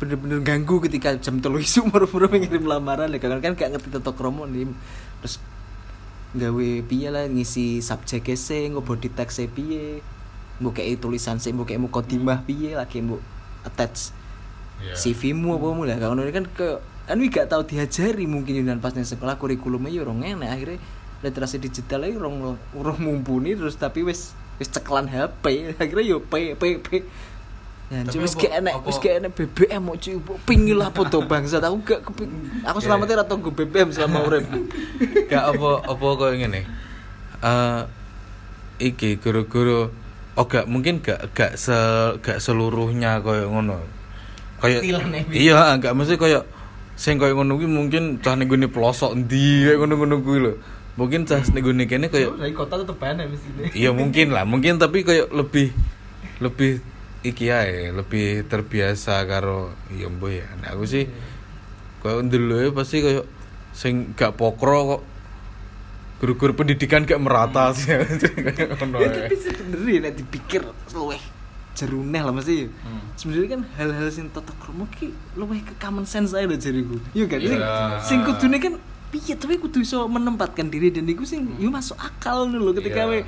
[0.00, 3.12] bener-bener ganggu ketika jam telu isu baru-baru ngirim lamaran.
[3.12, 4.72] Ya kan kan gak ngerti tata kromo nih.
[5.20, 5.36] Terus
[6.34, 10.02] gawe piye lah ngisi subjek sing nggo body text piye
[10.58, 13.22] mbok kei tulisan sing mbok kei mukadimah piye lagi mbok
[13.66, 14.14] attach
[14.82, 14.94] Iya.
[14.98, 15.96] CV-mu apa mu lah.
[16.00, 16.68] Kalau kan ke
[17.04, 20.50] kan gak tau diajari mungkin dan pas nang sekolah kurikulumnya ya orang enak.
[20.50, 20.78] Akhirnya
[21.24, 25.44] literasi digital aja orang orang mumpuni terus tapi wis wis ceklan HP
[25.80, 26.88] akhirnya yo P P P
[27.92, 30.16] Ya, wis apa- kayak enek, apa- wis kayak enek BBM mau cuy,
[30.48, 32.32] pingin lah foto bangsa, aku gak keping,
[32.64, 34.44] aku selama ini rata gue BBM selama urip.
[35.30, 36.64] gak apa apa koyo ngene?
[37.44, 37.80] Eh
[38.80, 39.92] iki guru-guru
[40.34, 41.76] oh gak mungkin gak gak se
[42.24, 43.78] gak seluruhnya koyo ngono.
[44.64, 44.80] Kayak
[45.30, 46.40] iya gak mesti koyo
[46.96, 50.52] sing koyo ngono kuwi mungkin cah ning gone pelosok ndi kayak ngono-ngono kuwi lho.
[50.96, 53.76] Mungkin cah ning gone kene koyo Dari kota tetep enek mesti.
[53.76, 55.68] Iya mungkin lah mungkin tapi kayak lebih
[56.40, 56.80] lebih
[57.24, 60.46] iki ae lebih terbiasa karo ya mbok ya.
[60.60, 61.04] Nek aku sih
[62.04, 63.24] koyo ndeloke pasti koyo
[63.72, 65.02] sing gak pokro kok
[66.20, 67.96] guru-guru pendidikan gak merata sih.
[68.44, 71.20] Kayak ngono ya tapi sebenarnya nek dipikir luweh
[71.74, 72.70] jeruneh lah mesti.
[72.70, 73.02] Hmm.
[73.18, 76.96] sebenarnya kan hal-hal sing tata krama ki luweh ke common sense aja lho jariku.
[77.16, 77.72] Iya kan sing, Iya.
[77.98, 78.74] sing kudune kan
[79.10, 83.10] piye tapi kudu iso menempatkan diri dan iku sing yo masuk akal lho ketika Iya.
[83.10, 83.18] we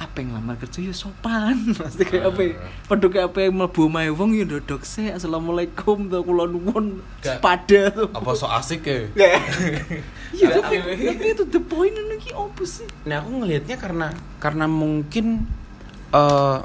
[0.00, 0.80] apa yang lamar kerja?
[0.80, 1.60] Ya sopan.
[1.76, 2.30] Pasti kayak Ah.
[2.32, 2.54] apa ya?
[2.88, 7.04] Padha kayak apa yang mlebu omahe wong ya ndodok se assalamualaikum to kula nuwun.
[7.20, 9.04] Sepada tuh apa so asik ya?
[10.32, 12.88] Iya tapi tapi itu the point ini opo sih?
[13.04, 14.08] Nah aku ngelihatnya karena
[14.40, 15.44] karena mungkin
[16.10, 16.58] eh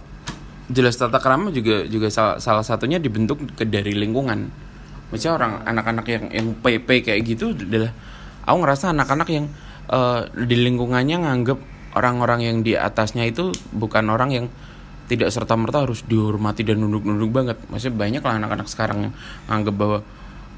[0.66, 4.48] jelas tata krama juga juga salah, salah satunya dibentuk ke dari lingkungan.
[5.12, 7.92] Maksudnya orang anak-anak yang yang PP kayak gitu adalah
[8.48, 9.46] aku ngerasa anak-anak yang
[9.92, 14.46] eh, di lingkungannya nganggep orang-orang yang di atasnya itu bukan orang yang
[15.06, 17.58] tidak serta merta harus dihormati dan nunduk-nunduk banget.
[17.70, 19.14] Maksudnya banyak lah anak-anak sekarang yang
[19.48, 20.00] nganggep bahwa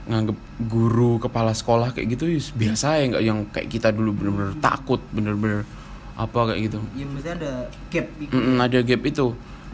[0.08, 0.38] nganggep
[0.72, 5.04] guru kepala sekolah kayak gitu ya biasa ya nggak yang kayak kita dulu bener-bener takut
[5.12, 5.68] bener-bener
[6.16, 6.80] apa kayak gitu.
[6.96, 7.52] Ya ada
[7.92, 9.26] gap Mm-mm, ada gap itu.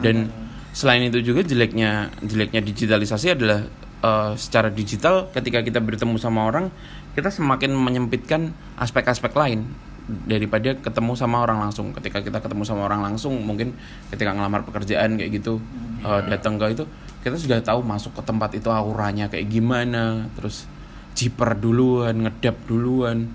[0.02, 0.28] Dan
[0.74, 3.62] selain itu juga jeleknya jeleknya digitalisasi adalah
[4.02, 6.74] eh, secara digital ketika kita bertemu sama orang
[7.14, 9.70] kita semakin menyempitkan aspek-aspek lain
[10.04, 11.96] daripada ketemu sama orang langsung.
[11.96, 13.72] Ketika kita ketemu sama orang langsung mungkin
[14.12, 15.60] ketika ngelamar pekerjaan kayak gitu
[16.04, 16.84] eh, datang ke itu
[17.24, 20.28] kita sudah tahu masuk ke tempat itu auranya kayak gimana.
[20.36, 20.68] Terus
[21.16, 23.32] jiper duluan ngedap duluan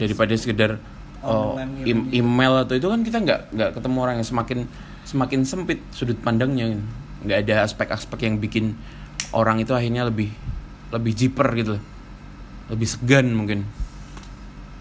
[0.00, 0.80] daripada sekedar
[1.22, 4.58] oh, Online im- email atau itu kan kita nggak nggak ketemu orang yang semakin
[5.06, 6.74] semakin sempit sudut pandangnya.
[6.74, 6.84] Gitu.
[7.20, 8.80] nggak ada aspek-aspek yang bikin
[9.36, 10.32] orang itu akhirnya lebih
[10.88, 11.84] lebih jiper gitu loh.
[12.72, 13.68] Lebih segan mungkin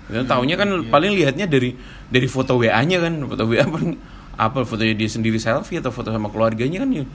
[0.10, 1.78] kita tahunya kan paling lihatnya dari
[2.10, 3.94] dari foto WA-nya kan foto WA paling
[4.40, 7.06] apa fotonya dia sendiri selfie atau foto sama keluarganya kan ya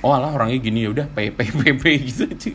[0.00, 2.50] oh alah orangnya gini ya udah p p p p gitu aja.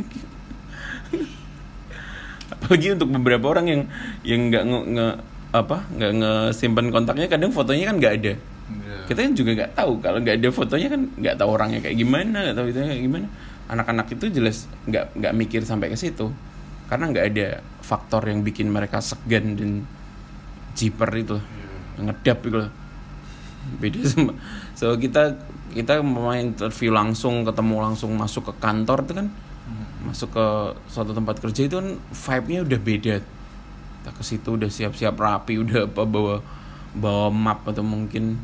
[2.54, 3.82] Apalagi untuk beberapa orang yang
[4.24, 5.18] yang nggak nge, nge-
[5.54, 8.34] apa nggak ngesimpan kontaknya kadang fotonya kan nggak ada.
[9.04, 12.38] Kita kan juga nggak tahu kalau nggak ada fotonya kan nggak tahu orangnya kayak gimana
[12.50, 13.28] nggak tahu itu kayak gimana.
[13.68, 16.32] Anak-anak itu jelas nggak nggak mikir sampai ke situ
[16.88, 17.48] karena nggak ada
[17.84, 19.84] faktor yang bikin mereka segan dan
[20.74, 21.46] jiper itu loh.
[22.00, 22.72] Yang ngedap itu loh.
[23.64, 24.36] Beda sama
[24.76, 25.40] so kita
[25.72, 29.28] kita main interview langsung ketemu langsung masuk ke kantor itu kan
[30.04, 30.48] masuk ke
[30.92, 33.16] suatu tempat kerja itu kan vibe-nya udah beda.
[33.24, 36.44] Kita ke situ udah siap-siap rapi udah apa bawa
[36.92, 38.36] bawa map atau mungkin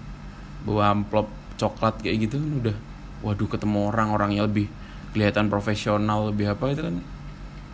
[0.63, 1.27] bawa amplop
[1.59, 2.75] coklat kayak gitu kan udah.
[3.19, 4.71] Waduh ketemu orang orangnya lebih
[5.11, 7.03] kelihatan profesional lebih apa itu kan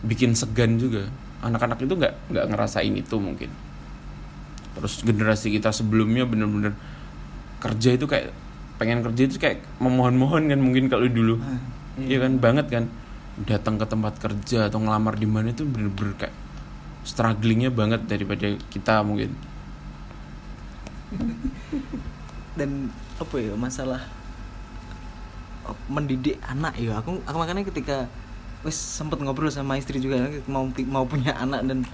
[0.01, 1.05] bikin segan juga
[1.45, 3.53] anak-anak itu nggak nggak ngerasain itu mungkin.
[4.75, 6.73] Terus generasi kita sebelumnya bener-bener
[7.61, 8.33] kerja itu kayak
[8.75, 11.37] pengen kerja itu kayak memohon-mohon kan mungkin kalau dulu.
[12.01, 12.85] Iya kan banget kan.
[13.45, 16.35] Datang ke tempat kerja atau ngelamar di mana itu bener-bener kayak
[17.05, 19.31] strugglingnya banget daripada kita mungkin.
[22.59, 24.03] Dan apa ya masalah
[25.69, 28.11] oh, mendidik anak ya aku aku makanya ketika
[28.65, 31.85] wes sempet ngobrol sama istri juga mau mau punya anak dan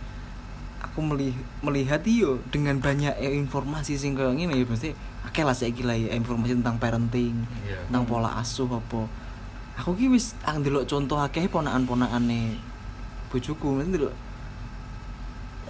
[0.79, 4.95] aku melihat melihat iyo dengan banyak ya, informasi sing kayak gini ya pasti
[5.27, 7.35] akeh lah saya gila ya informasi tentang parenting
[7.67, 7.79] Iya.
[7.91, 9.07] tentang pola asuh apa
[9.75, 12.55] aku ki wis ah ndelok contoh akeh ponakan-ponakane
[13.31, 14.13] bojoku mesti ndelok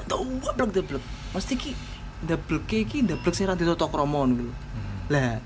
[0.09, 1.71] tau blek blek mesti ki
[2.25, 4.53] double ki ki double sing ra ditata krama ngono lho.
[5.11, 5.41] Lah,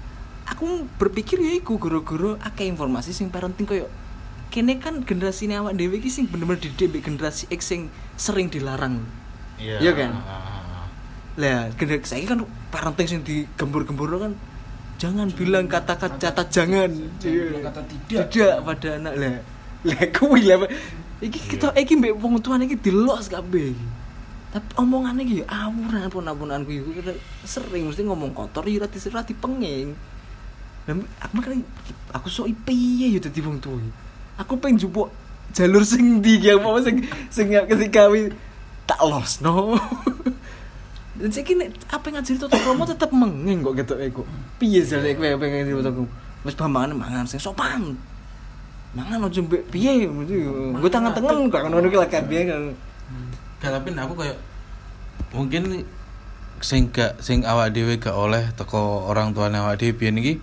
[0.46, 3.88] aku berpikir ya iku guru-guru akeh informasi sing parenting koyo
[4.56, 9.04] kene kan generasi awak dhewe iki sing bener-bener didik mbek generasi X sing sering dilarang.
[9.60, 10.16] Iya kan?
[11.36, 14.32] Lah, generasi saiki kan parenting sing digembur-gembur kan
[14.96, 16.88] jangan bilang kata-kata kata jangan.
[17.20, 18.32] bilang kata tidak.
[18.32, 19.36] Tidak pada anak lah.
[19.84, 20.64] Lah kuwi lah.
[21.20, 23.88] Iki kita iki mbek wong tuane iki dilos kabeh iki.
[24.56, 26.80] Tapi omongannya gitu, awuran pun ampunan gue
[27.44, 29.92] sering mesti ngomong kotor ya rati rati pengeng.
[30.88, 31.68] Dan aku makanya
[32.16, 33.84] aku so piye ya dadi wong tuwa.
[34.42, 35.08] Aku pengen jupuk
[35.56, 38.32] jalur sing ndi ki apa sing sing ketika wi
[38.84, 39.76] tak los no.
[41.20, 44.28] Dan saya kini apa yang ngajari toto kromo tetap mengeng kok gitu kok.
[44.60, 46.04] Piye jare kowe pengen di toto
[46.44, 47.96] Wis mangan mangan sing sopan.
[48.92, 52.64] Mangan aja mbek piye gue tangan tengen kok ngono ki lah kabeh kan.
[53.64, 54.38] Tapi aku kayak
[55.32, 55.88] mungkin
[56.64, 60.34] sing gak sing awak dhewe gak oleh teko orang tuane awak dhewe biyen iki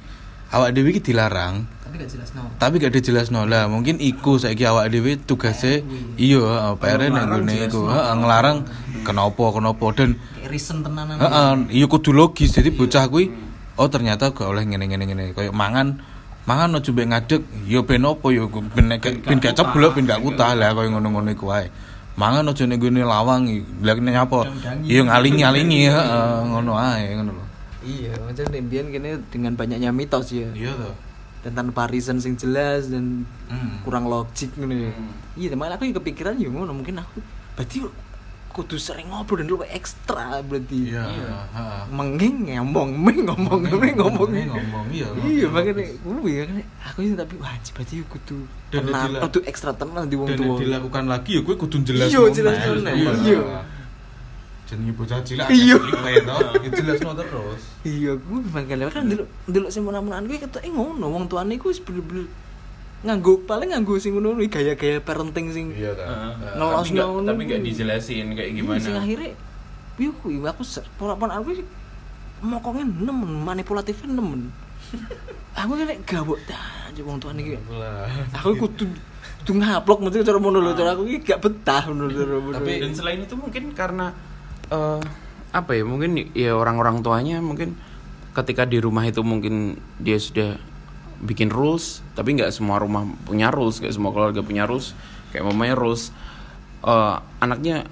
[0.53, 1.65] awak dhewe iki dilarang.
[1.93, 2.49] Tapi gak jelas no.
[2.57, 5.85] tapi gak dijelasno lah mungkin iku saiki awak dhewe tugase
[6.17, 7.85] iya heeh, PR nang ngene iku.
[7.85, 8.65] heeh nglarang
[9.05, 10.17] kenapa kenapa dan
[10.49, 11.21] reason tenanan.
[11.21, 12.57] heeh iya kudu logis.
[12.57, 13.29] Jadi bocah kuwi
[13.77, 15.25] oh ternyata gak oleh ngene ngene ngene.
[15.37, 16.01] Kayak mangan
[16.49, 17.43] mangan ojo mbek ngadeg.
[17.69, 20.57] Ya ben opo ya ben ben gak ceblok ben gak kutah.
[20.57, 21.69] Lah koyo ngono-ngono iku wae.
[22.17, 23.53] Mangan ojo gone lawang
[23.85, 24.49] lha apa?
[24.89, 27.52] Ya ngalingi-alingi heeh ngono ae ngono lho
[27.83, 30.49] Iya, macam mbiyen kene dengan banyaknya mitos ya.
[30.53, 30.91] iya to
[31.43, 33.83] Dan tanpa reason sing jelas dan Hmm.
[33.83, 34.63] kurang logik ya.
[34.63, 35.11] Hmm.
[35.35, 37.19] Iya, malah aku juga kepikiran ya ngono, mungkin aku
[37.53, 37.83] berarti
[38.49, 40.87] kudu sering ngobrol dan lu ekstra berarti.
[40.87, 44.29] iya heeh Menging ngomong, meng ngomong, meng ngomong.
[44.29, 45.09] Ngomong, iya.
[45.19, 49.11] Iya, makanya gue ya kan aku sih tapi wah anjir, berarti aku kudu Dan tenang,
[49.23, 50.47] kudu ekstra tenang di wong dan tua.
[50.47, 53.41] nek dilakukan lagi ya gue kudu jelas Iya, jelas meneh, iya.
[54.73, 55.77] Jenenge bocah cilik Iya.
[55.77, 60.73] to ya jelas terus Iya, gue makanya kan dulu dulu sing menamunan gue kata eh
[60.73, 62.27] ngono wong tuane gue bener-bener
[63.03, 66.57] nganggo paling nganggo sing ngono kuwi gaya-gaya parenting sing iya ta Heeh.
[66.57, 67.27] Ngelos tapi nggak ngono.
[67.29, 69.31] tapi nggak dijelasin kayak gimana Sing akhirnya
[69.93, 70.63] piye kuwi aku
[70.97, 71.67] pola-pola aku sih
[72.43, 74.51] mokongnya nemen, manipulatifnya nemen.
[75.61, 77.55] aku kan nek gawok dah aja wong tuane iki.
[78.35, 78.91] Aku kudu
[79.43, 82.51] kudu ngaplok mesti cara ngono lho, cara aku iki gak betah ngono lho.
[82.51, 84.11] Tapi- dan selain itu mungkin karena
[84.73, 85.01] eh,
[85.53, 87.77] apa ya mungkin ya orang-orang tuanya mungkin
[88.33, 90.57] ketika di rumah itu mungkin dia sudah
[91.23, 94.97] bikin rules tapi nggak semua rumah punya rules nggak semua keluarga punya rules
[95.33, 96.13] kayak mamanya rules.
[96.85, 97.89] Eh, anaknya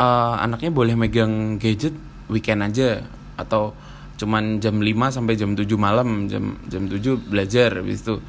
[0.00, 1.94] eh, anaknya boleh megang gadget
[2.32, 3.04] weekend aja
[3.36, 3.76] atau
[4.16, 8.20] cuman jam 5 sampai jam 7 malam jam jam 7 belajar habis itu.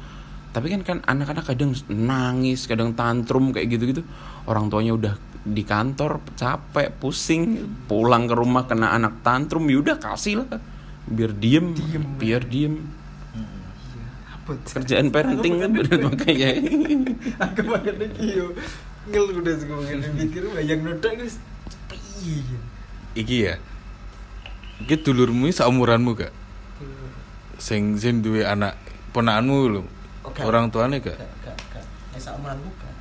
[0.54, 4.02] Tapi kan kan anak-anak kadang nangis kadang tantrum kayak gitu-gitu.
[4.46, 9.96] Orang tuanya udah di kantor capek pusing pulang ke rumah kena anak tantrum ya udah
[9.96, 10.56] kasih lah
[11.04, 11.76] biar diem,
[12.16, 12.80] biar diem
[14.24, 14.80] Apa tuh?
[14.80, 16.48] kerjaan parenting kan bener makanya
[17.44, 18.56] Aku makanya iyo
[19.04, 21.36] ngel udah sih gue mikir bayang noda guys.
[21.92, 22.40] Piye?
[23.12, 23.60] iki ya
[24.80, 26.32] iki dulurmu iki saumuranmu gak
[27.56, 28.80] sing sing duwe anak
[29.12, 29.82] ponakanmu lho
[30.24, 30.40] Oke.
[30.40, 31.84] orang tuane gak Gak gak gak.
[32.12, 32.92] Ya saumeran bukan.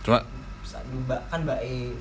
[0.00, 0.18] cuma
[1.28, 1.92] kan mbak e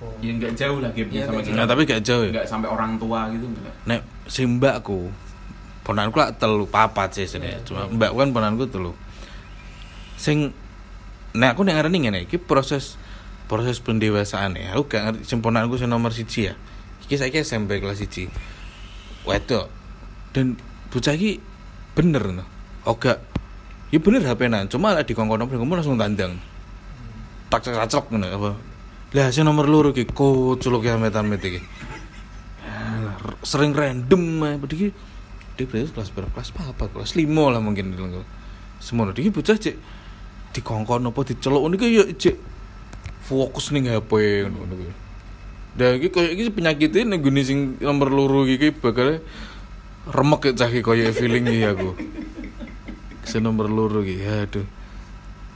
[0.00, 0.08] po.
[0.24, 2.30] ya nggak jauh lah gapnya Iya, sama nggak kita nah, tapi gak jauh ya?
[2.32, 5.00] Nggak sampai orang tua gitu enggak nek si mbakku
[5.84, 8.92] ponakanku lah telu papat sih sebenarnya cuma mbakku kan ponakanku telu.
[10.16, 10.56] Sing
[11.36, 12.96] nek aku nek ngarani ngene iki proses
[13.44, 14.76] proses pendewasaan ya.
[14.76, 16.54] Aku gak ngerti sing ponakanku sing nomor siji ya.
[17.04, 18.30] Iki saiki SMP kelas siji.
[19.28, 19.68] Wedok.
[20.32, 20.56] Dan
[20.88, 21.42] bocah iki
[21.92, 22.44] bener no.
[22.86, 23.20] Gak
[23.90, 26.38] ya bener HP nan cuma lah di kongkon kamu langsung tandang
[27.50, 28.50] tak tak tak ngono apa?
[29.10, 31.60] Lah sing nomor loro iki koculuk ya metan-met iki.
[32.62, 34.94] Alah, r- sering random ae padahal
[35.58, 36.30] dia berarti kelas berapa?
[36.30, 37.92] Kelas apa kelas lima lah mungkin
[38.78, 39.76] semua dia bocah cek
[40.54, 41.66] di kongkon apa diceluk.
[41.66, 42.36] Ini ya cek
[43.26, 44.94] fokus nih HP ngono kuwi
[45.70, 49.22] dan iki koyo iki penyakitnya nih gini sing nomor loro iki bakal
[50.10, 51.94] remek cah iki koyo feeling iki aku.
[53.22, 54.66] Sing nomor loro iki aduh.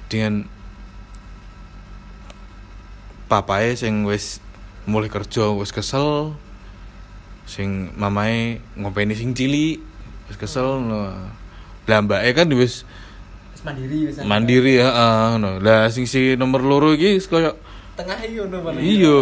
[0.07, 0.46] Dengan
[3.34, 4.38] papae sing wis
[4.86, 6.38] mulai kerja wis kesel
[7.50, 9.82] sing mamae ngopeni sing cilik
[10.30, 11.10] wis kesel no.
[11.90, 12.86] lah mbake kan wis
[13.66, 14.22] mandiri wis.
[14.22, 15.58] mandiri ya heeh no.
[15.58, 17.58] lah sing si nomor loro iki koyo
[17.94, 18.82] Tengah iyo no paling.
[18.82, 19.18] iya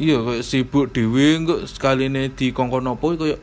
[0.00, 3.36] iya koyo sibuk dhewe kok sekaline di kongkon apa koyo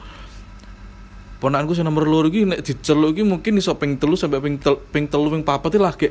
[1.38, 4.82] ponakanku sing nomor loro iki nek diceluk iki mungkin iso ping telu sampai ping tel,
[4.90, 6.10] ping telu ping papat iki lagi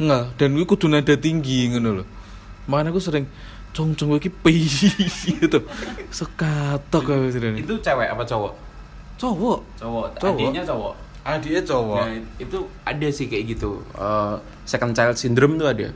[0.00, 2.04] enggak dan gue kudu nada tinggi ngono lho
[2.66, 3.26] makanya aku sering
[3.72, 4.92] cong cong iki piye
[5.32, 5.58] gitu
[6.08, 8.52] sekatok aku sering itu cewek apa cowok
[9.16, 10.34] cowok cowok Cowok.
[10.34, 13.78] adiknya cowok adiknya cowok Nah, itu ada sih kayak gitu.
[13.94, 14.34] Eh,
[14.66, 15.94] second child syndrome tuh ada.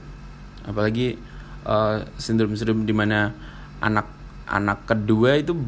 [0.62, 1.18] Apalagi
[1.66, 3.34] eh, sindrom-sindrom di mana
[3.82, 4.06] anak
[4.46, 5.58] anak kedua itu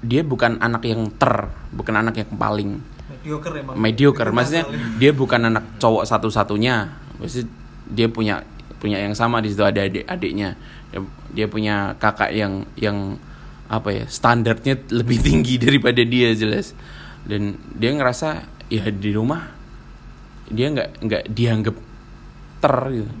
[0.00, 2.80] dia bukan anak yang ter, bukan anak yang paling
[3.20, 3.76] Mediocre emang.
[3.76, 4.28] mediocre.
[4.32, 4.64] Maksudnya
[4.96, 6.88] dia bukan anak cowok satu-satunya.
[7.20, 7.48] Maksudnya
[7.84, 8.40] dia punya
[8.84, 10.60] punya yang sama di situ ada adik-adiknya.
[10.92, 11.00] Dia,
[11.32, 13.16] dia punya kakak yang yang
[13.72, 16.76] apa ya standarnya lebih tinggi daripada dia jelas.
[17.24, 19.48] Dan dia ngerasa ya di rumah
[20.52, 21.76] dia nggak nggak dianggap
[22.60, 23.12] ter gitu.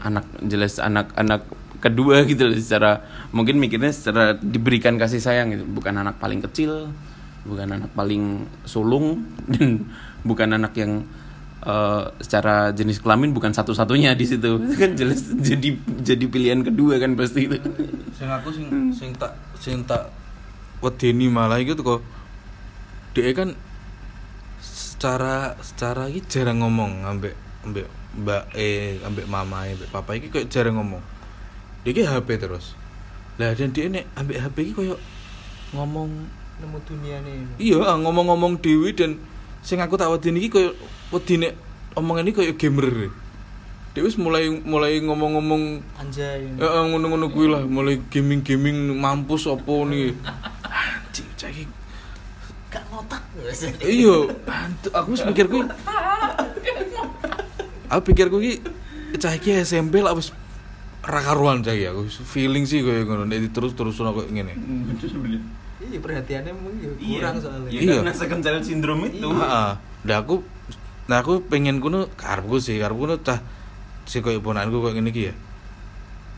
[0.00, 1.44] Anak jelas anak anak
[1.84, 5.68] kedua gitu loh secara mungkin mikirnya secara diberikan kasih sayang gitu.
[5.68, 6.88] Bukan anak paling kecil
[7.48, 9.88] bukan anak paling sulung dan
[10.22, 11.02] bukan anak yang
[11.64, 14.58] eh, secara jenis kelamin bukan satu-satunya di situ.
[14.58, 17.58] Itu kan jelas jadi jadi pilihan kedua kan pasti itu.
[18.14, 20.10] Sing aku sing sing tak sing tak
[20.78, 22.00] wedeni malah iku kok
[23.16, 23.50] dia kan
[24.62, 27.34] secara secara iki jarang ngomong ambek
[27.66, 27.86] ambek
[28.18, 31.02] mbak eh ambek mama ambek papa iki kayak jarang ngomong.
[31.82, 32.74] Dia iki HP terus.
[33.38, 34.96] Lah dan dia nek ambek HP iki koyo
[35.74, 36.10] ngomong
[36.58, 37.36] nemu dunia nih.
[37.62, 39.14] iya ngomong-ngomong dewi dan
[39.62, 40.74] sing aku tak wedine iki
[41.08, 41.48] koyo wedine
[41.96, 43.10] omongan iki koyo gamer.
[43.96, 46.44] Dia wis mulai mulai ngomong-ngomong Anjay.
[46.44, 50.12] Eh, eh, ngono-ngono kuwi lah, mulai gaming-gaming mampus apa nih.
[50.68, 51.64] Anjing, cah iki.
[52.68, 53.22] Gak ngotak.
[53.80, 54.28] Iya,
[54.92, 55.64] aku wis mikir kuwi.
[57.88, 58.60] Aku pikir kuwi
[59.16, 60.30] cah iki SMP lah wis
[61.02, 62.06] ra karuan cah aku.
[62.28, 64.52] Feeling sih koyo ngono, nek terus-terus koyo ngene.
[65.88, 67.18] Iya perhatiannya mungkin Iya.
[67.22, 67.70] kurang soalnya.
[67.72, 67.94] Ya, Iya.
[68.04, 69.24] karena second child syndrome itu.
[69.24, 69.70] Heeh.
[70.12, 70.44] Aku
[71.08, 73.40] nah aku pengen kuno karepku sih, karepku kuno cah
[74.04, 75.34] si koyo ponanku koyo ngene iki ya.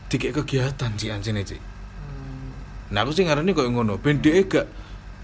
[0.07, 1.59] Dikek kegiatan sih anjene cik.
[1.59, 2.51] Hmm.
[2.95, 4.67] Nah aku sih ngarani koyo ngono, ben dhek gak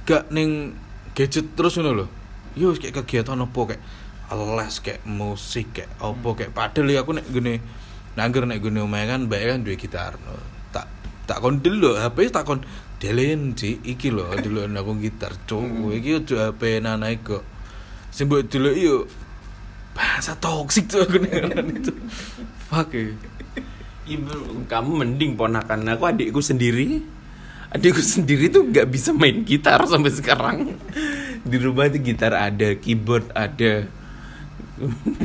[0.04, 0.76] gak ning
[1.16, 2.06] gadget terus ngono lho.
[2.60, 3.82] Yo kayak kegiatan apa kayak
[4.36, 7.64] les kayak musik kayak apa kayak padahal ya aku nek gini
[8.20, 10.36] nangger nek gini omahe kan mbak kan duwe gitar no.
[10.76, 10.92] tak
[11.24, 12.60] tak kon dulu HP tak kon
[13.00, 17.46] delen sih iki lho dulu aku gitar cuk iki ojo HP nana kok
[18.12, 19.08] sing mbok dulu yo
[19.98, 21.92] bahasa toksik tuh aku nek itu
[22.70, 23.18] fuck eh.
[24.08, 27.04] Ibu, kamu mending ponakan aku adikku sendiri.
[27.68, 30.58] Adikku sendiri tuh nggak bisa main gitar sampai sekarang.
[31.44, 33.92] Di rumah tuh gitar ada, keyboard ada.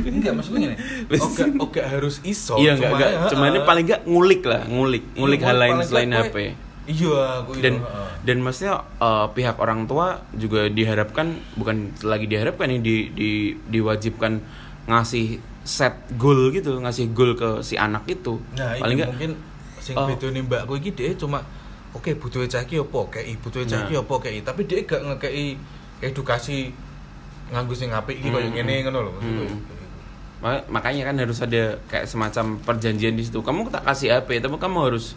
[0.01, 0.75] enggak maksudnya gini
[1.13, 3.11] oke oke harus iso iya nggak nggak.
[3.13, 6.35] ya, Cuma ini paling nggak ngulik lah, ngulik, ngulik Iya, hal lain selain HP.
[6.89, 7.85] iya aku Dan itu,
[8.25, 13.29] dan maksudnya eh, pihak orang tua juga diharapkan bukan lagi diharapkan ini di, di
[13.69, 14.41] diwajibkan
[14.85, 15.25] ngasih
[15.61, 18.35] set goal gitu, ngasih goal ke si anak itu.
[18.53, 19.31] Nah, paling nggak mungkin
[19.77, 20.05] sing Oh.
[20.05, 21.43] bedone mbakku iki dhek cuma
[21.91, 24.01] oke butuh cah iki apa kei butuh cah iki Nah.
[24.01, 25.59] apa kei tapi dia gak ngekei
[26.01, 26.71] edukasi
[27.47, 28.55] nganggo sing apik iki koyo Hmm.
[28.55, 29.11] ngene ngono lho.
[29.13, 29.55] Hmm.
[30.39, 34.55] Ma- makanya kan harus ada kayak semacam perjanjian di situ kamu tak kasih HP tapi
[34.57, 35.15] kamu harus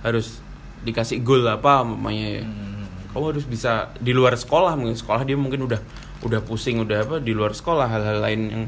[0.00, 0.38] harus
[0.80, 2.86] dikasih goal apa namanya ya Hmm.
[3.08, 5.82] kamu harus bisa di luar sekolah mungkin sekolah dia mungkin udah
[6.20, 8.64] udah pusing udah apa di luar sekolah hal-hal lain yang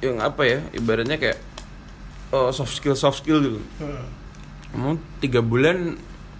[0.00, 1.38] yang apa ya ibaratnya kayak
[2.32, 3.60] oh, soft skill soft skill gitu.
[4.72, 5.96] Kamu tiga bulan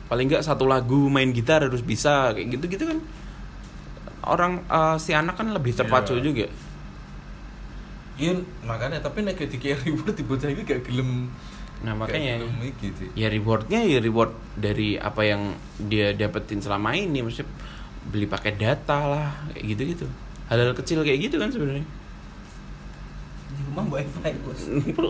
[0.08, 2.98] paling nggak satu lagu main gitar harus bisa kayak gitu gitu kan.
[4.24, 6.24] Orang eh, si anak kan lebih terpacu Iya.
[6.24, 6.46] juga.
[8.20, 8.36] Iya,
[8.68, 11.32] makanya tapi nek dikira reward di bocah iki gak gelem.
[11.80, 13.08] Nah makanya gelem sih.
[13.16, 17.24] ya rewardnya ya reward dari apa yang dia dapetin selama ini.
[17.24, 17.48] Maksudnya
[18.00, 20.06] beli pakai data lah kayak gitu gitu
[20.48, 21.84] hal-hal kecil kayak gitu kan sebenarnya
[23.70, 24.60] rumah wifi bos.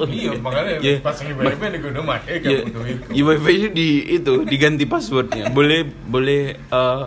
[0.06, 1.00] Iya, makanya Ya.
[1.00, 1.66] pas lagi wifi
[2.02, 3.06] make ya, gak butuh itu.
[3.10, 7.02] ya wifi nya di itu diganti passwordnya boleh boleh eh,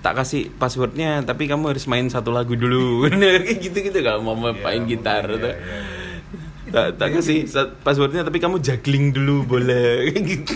[0.00, 3.04] tak kasih passwordnya tapi kamu harus main satu lagu dulu
[3.40, 5.52] kayak gitu gitu kalau mau main Iya, gitar mungkin, tuh.
[5.52, 6.70] iya, iya, iya.
[6.70, 7.38] tak tak kasih
[7.78, 10.54] passwordnya tapi kamu juggling dulu boleh gitu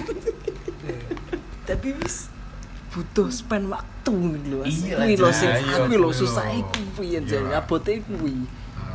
[1.65, 2.29] Tapi bis
[2.91, 4.61] butuh spend waktu nih lho.
[4.63, 6.45] Iya, Kuwi lho sing Iya, kuwi lho susah
[6.95, 7.21] kuwi Iya.
[7.25, 8.37] jan abote kuwi.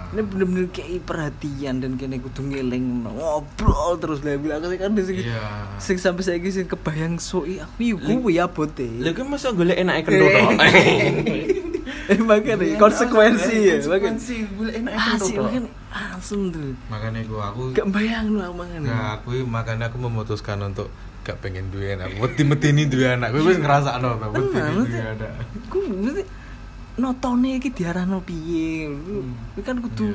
[0.10, 5.22] Ini bener-bener kayak perhatian dan kene kudu ngeling ngobrol terus lah bilang aku kan sing
[5.22, 5.70] Iya.
[5.78, 8.90] sing sampai saiki sing kebayang soi aku yo kuwi abote.
[8.98, 10.50] Lah kan masa golek enak kentut toh?
[12.10, 13.76] Eh makanya konsekuensi ya.
[13.78, 15.30] Konsekuensi golek enak Ah, toh.
[15.30, 16.74] makanya langsung tuh.
[16.90, 18.80] Makanya gua aku Gak bayang lu makanya.
[18.82, 20.90] Nah, aku makanya aku memutuskan untuk
[21.22, 22.18] gak pengen duwe anak.
[22.18, 23.30] Wedi metini duwe anak.
[23.30, 25.32] Kowe wis ngrasakno to, wedi Tenan, duwe anak.
[25.70, 26.22] Mesti
[27.00, 28.92] notone iki diarahno piye.
[29.56, 30.14] Kuwi kan kudu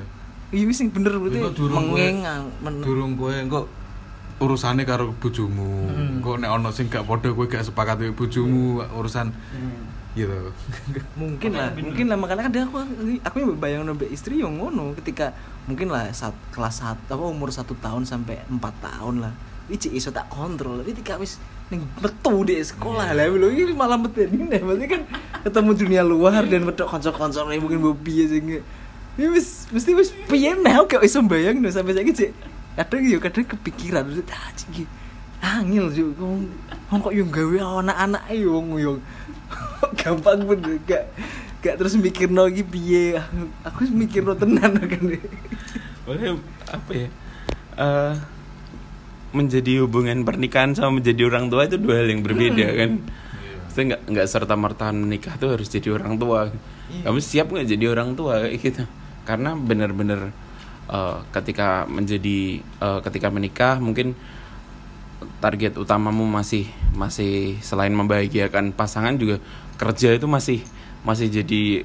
[0.52, 3.60] iya wis sing bener berarti Engko durung kowe- mengengang men- Durung kowe engko
[4.38, 5.88] urusane karo bojomu.
[5.88, 6.20] Hmm.
[6.20, 9.32] Engko nek ana sing gak padha kowe gak sepakat karo bojomu urusan
[10.14, 10.30] gitu.
[11.18, 12.86] mungkin lah mungkin lah makanya kan dia aku
[13.18, 15.34] aku yang bayang mbak istri yang ngono ketika
[15.66, 19.34] mungkin lah saat kelas satu apa umur satu tahun sampai empat tahun lah
[19.66, 23.16] ini iso tak kontrol ketika wis ning metu di sekolah.
[23.16, 25.02] Lah lho ini malah meteni nih berarti kan
[25.44, 28.44] ketemu dunia luar dan metu kanca-kanca nih mungkin mbok piye sing
[29.14, 32.30] ini wis mesti wis piye aku gak iso bayang nih sampai saiki cek
[32.74, 34.02] kadang yo kadang kepikiran
[34.32, 34.88] ah cik
[35.44, 36.24] angel juga
[36.88, 38.92] kok kok yo gawe anak-anak yo yo.
[40.00, 41.04] Gampang bener gak
[41.60, 43.20] gak terus mikir lagi piye.
[43.20, 45.02] Aku, aku mikir tenan kan
[46.04, 46.36] Boleh
[46.72, 47.08] apa ya?
[47.76, 48.14] Eh
[49.34, 52.90] menjadi hubungan pernikahan sama menjadi orang tua itu dua hal yang berbeda kan.
[53.74, 56.48] Saya nggak nggak serta merta menikah tuh harus jadi orang tua.
[57.02, 58.82] Kamu siap nggak jadi orang tua kayak gitu?
[59.26, 60.30] Karena benar-benar
[60.88, 64.14] eh, ketika menjadi eh, ketika menikah mungkin
[65.42, 69.40] target utamamu masih masih selain membahagiakan pasangan juga
[69.76, 70.64] kerja itu masih
[71.04, 71.84] masih jadi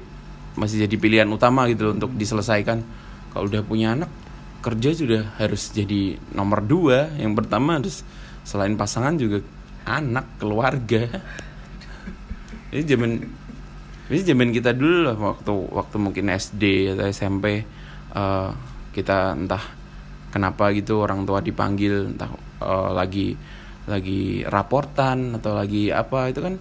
[0.56, 2.82] masih jadi pilihan utama gitu loh untuk diselesaikan
[3.30, 4.10] kalau udah punya anak
[4.60, 7.10] kerja sudah harus jadi nomor dua.
[7.16, 8.04] Yang pertama harus
[8.44, 9.40] selain pasangan juga
[9.88, 11.08] anak keluarga.
[12.72, 13.12] Ini zaman
[14.10, 17.62] Jadi zaman kita dulu lah waktu waktu mungkin SD atau SMP
[18.10, 18.50] eh,
[18.90, 19.62] kita entah
[20.34, 23.38] kenapa gitu orang tua dipanggil entah eh, lagi
[23.86, 26.58] lagi raportan atau lagi apa itu kan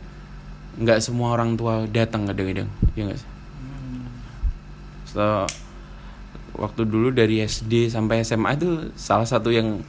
[0.78, 3.30] nggak semua orang tua datang kadang-kadang ya nggak sih?
[5.10, 5.50] So,
[6.60, 9.80] waktu dulu dari SD sampai SMA itu salah satu yang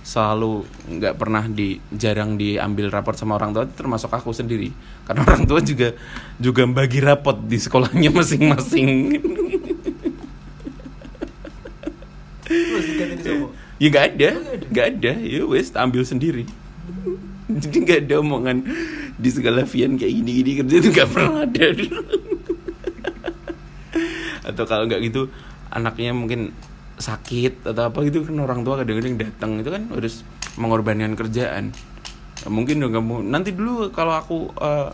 [0.00, 0.64] selalu
[0.96, 4.72] nggak pernah di jarang diambil raport sama orang tua termasuk aku sendiri.
[5.04, 5.92] Karena orang tua juga
[6.40, 8.90] juga bagi rapot di sekolahnya masing-masing.
[13.80, 14.30] Ya nggak ada
[14.68, 15.12] nggak ada?
[15.20, 16.44] ya wes ambil sendiri.
[17.50, 18.62] Jadi nggak ada omongan
[19.20, 21.66] di segala Vian kayak gini gini kerja itu nggak pernah ada.
[24.48, 25.28] Atau kalau nggak gitu
[25.70, 26.50] anaknya mungkin
[27.00, 30.14] sakit atau apa gitu kan orang tua kadang-kadang datang itu kan harus
[30.60, 31.72] mengorbankan kerjaan.
[32.44, 33.24] Ya, mungkin dong kamu.
[33.24, 34.92] Nanti dulu kalau aku eh,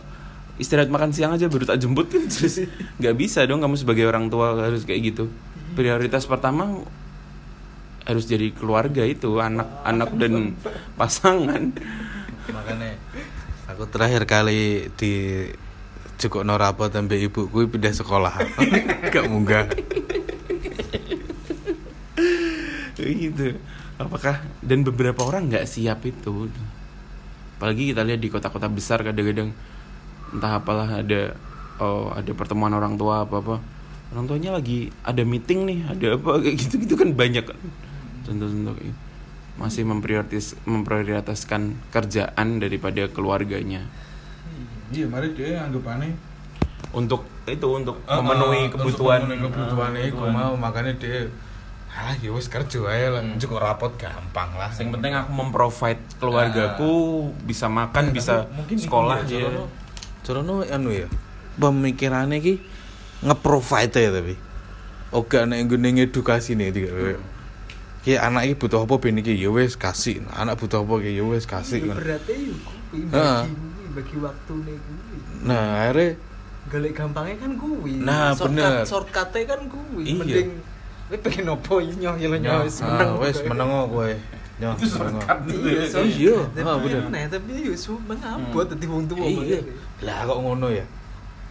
[0.57, 2.63] istirahat makan siang aja baru tak jemput kan terus
[2.97, 5.27] nggak bisa dong kamu sebagai orang tua harus kayak gitu.
[5.75, 6.81] Prioritas pertama
[8.07, 10.55] harus jadi keluarga itu anak anak dan
[10.95, 11.75] pasangan.
[12.47, 12.95] Makanya
[13.67, 15.43] aku terakhir kali di
[16.17, 18.33] cukup norapot sampai ibuku pindah sekolah.
[19.13, 19.67] Gak munggah
[23.15, 23.55] gitu.
[23.97, 26.51] Apakah dan beberapa orang nggak siap itu.
[27.57, 29.55] Apalagi kita lihat di kota-kota besar kadang-kadang
[30.33, 31.33] entah apalah ada
[31.79, 33.55] oh ada pertemuan orang tua apa apa.
[34.13, 37.59] Orang tuanya lagi ada meeting nih ada apa kayak gitu gitu kan banyak kan.
[38.27, 38.97] Contoh-contoh gitu.
[39.57, 43.89] masih memprioritas memprioritaskan kerjaan daripada keluarganya.
[44.93, 46.13] Iya mari dia anggap aneh
[46.93, 49.19] untuk itu untuk memenuhi kebutuhan.
[49.19, 51.27] Ah, memenuhi kebutuhan Ah, iku mau makanya dia
[51.93, 53.21] alah ya wis kerja aja lah.
[53.39, 54.69] Cukup rapot gampang lah.
[54.75, 56.91] Yang penting aku memprovide keluargaku
[57.47, 59.49] bisa makan bisa Mungkin sekolah ya.
[59.49, 59.65] ya,
[60.21, 61.07] Corono anu ya
[61.57, 62.53] pemikirannya ki
[63.25, 64.35] nge-provide ya tapi.
[65.09, 67.17] Oke nek nggone edukasi nih tiga.
[68.05, 69.33] Ki anak iki butuh apa ben iki?
[69.33, 70.21] Ya wis kasih.
[70.35, 71.17] Anak butuh apa ki?
[71.17, 71.81] Ya wis kasih.
[71.81, 72.59] Iya, Berarti yuk
[73.97, 74.77] bagi waktu nih
[75.41, 76.21] nah akhirnya
[76.67, 78.03] Golek gampangnya kan kuwi.
[78.03, 78.83] Nah, bener.
[78.83, 80.03] Shortcut kan kuwi.
[80.03, 80.19] Iya.
[80.19, 80.49] Mending
[81.07, 83.09] kowe pengen opo nyoh ya nyoh wis meneng.
[83.15, 84.11] ah, wis meneng kok kowe.
[84.57, 85.63] Nyoh Itu shortcut meneng.
[85.63, 87.01] Iya, Iya, Tapi ah, bener.
[87.07, 89.59] Nah, tapi yo mengabot dadi wong tuwa iya.
[90.03, 90.85] lah kok ngono ya?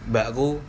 [0.05, 0.61] Mbakku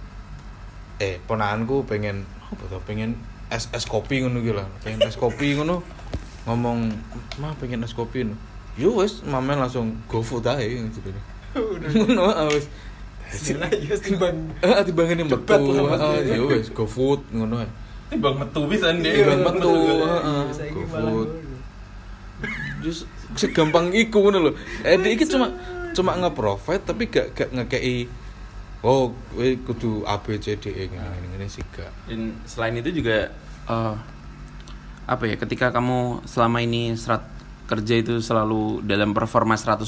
[0.98, 3.20] eh ponakanku pengen apa tuh pengen
[3.52, 4.64] es es kopi ngono gitu lah.
[4.80, 5.84] Pengen es kopi ngono.
[6.48, 6.88] Ngomong
[7.36, 8.40] mah pengen es kopi ngono.
[8.80, 11.12] Yo wes mamen langsung go food aja gitu
[11.56, 12.68] ngono ah, wes
[13.60, 15.60] Lah yo timbang ah timbangin metu
[16.32, 17.68] yo wes go food ngono ae
[18.16, 19.68] Bang metu bisa Iya, Bang metu.
[19.68, 20.42] heeh.
[20.50, 21.28] Saiki Go malah food.
[21.28, 21.56] ngono.
[22.80, 23.04] Just
[23.34, 24.52] segampang iku ngono lho.
[24.80, 25.52] Eh iki cuma
[25.92, 28.06] cuma nge-provide tapi gak gak ngekei
[28.80, 31.90] oh kowe kudu A B C D E ngene ngene sih gak.
[32.06, 33.28] Dan selain itu juga
[33.66, 33.94] eh,
[35.04, 37.26] apa ya ketika kamu selama ini serat
[37.66, 39.84] kerja itu selalu dalam performa 100%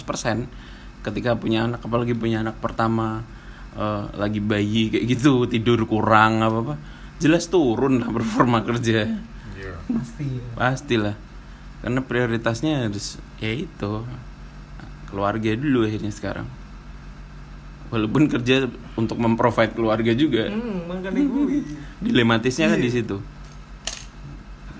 [1.01, 3.25] ketika punya anak apalagi punya anak pertama
[3.73, 6.75] eh, lagi bayi kayak gitu tidur kurang apa apa
[7.21, 9.07] jelas turun lah performa kerja
[9.53, 9.73] Iya.
[9.87, 10.25] Pasti.
[10.25, 10.43] ya.
[10.55, 11.17] pastilah
[11.81, 13.07] karena prioritasnya harus
[13.37, 13.93] ya itu
[15.07, 16.49] keluarga dulu akhirnya sekarang
[17.89, 20.89] walaupun kerja untuk memprovide keluarga juga Hmm,
[22.05, 23.19] dilematisnya kan di situ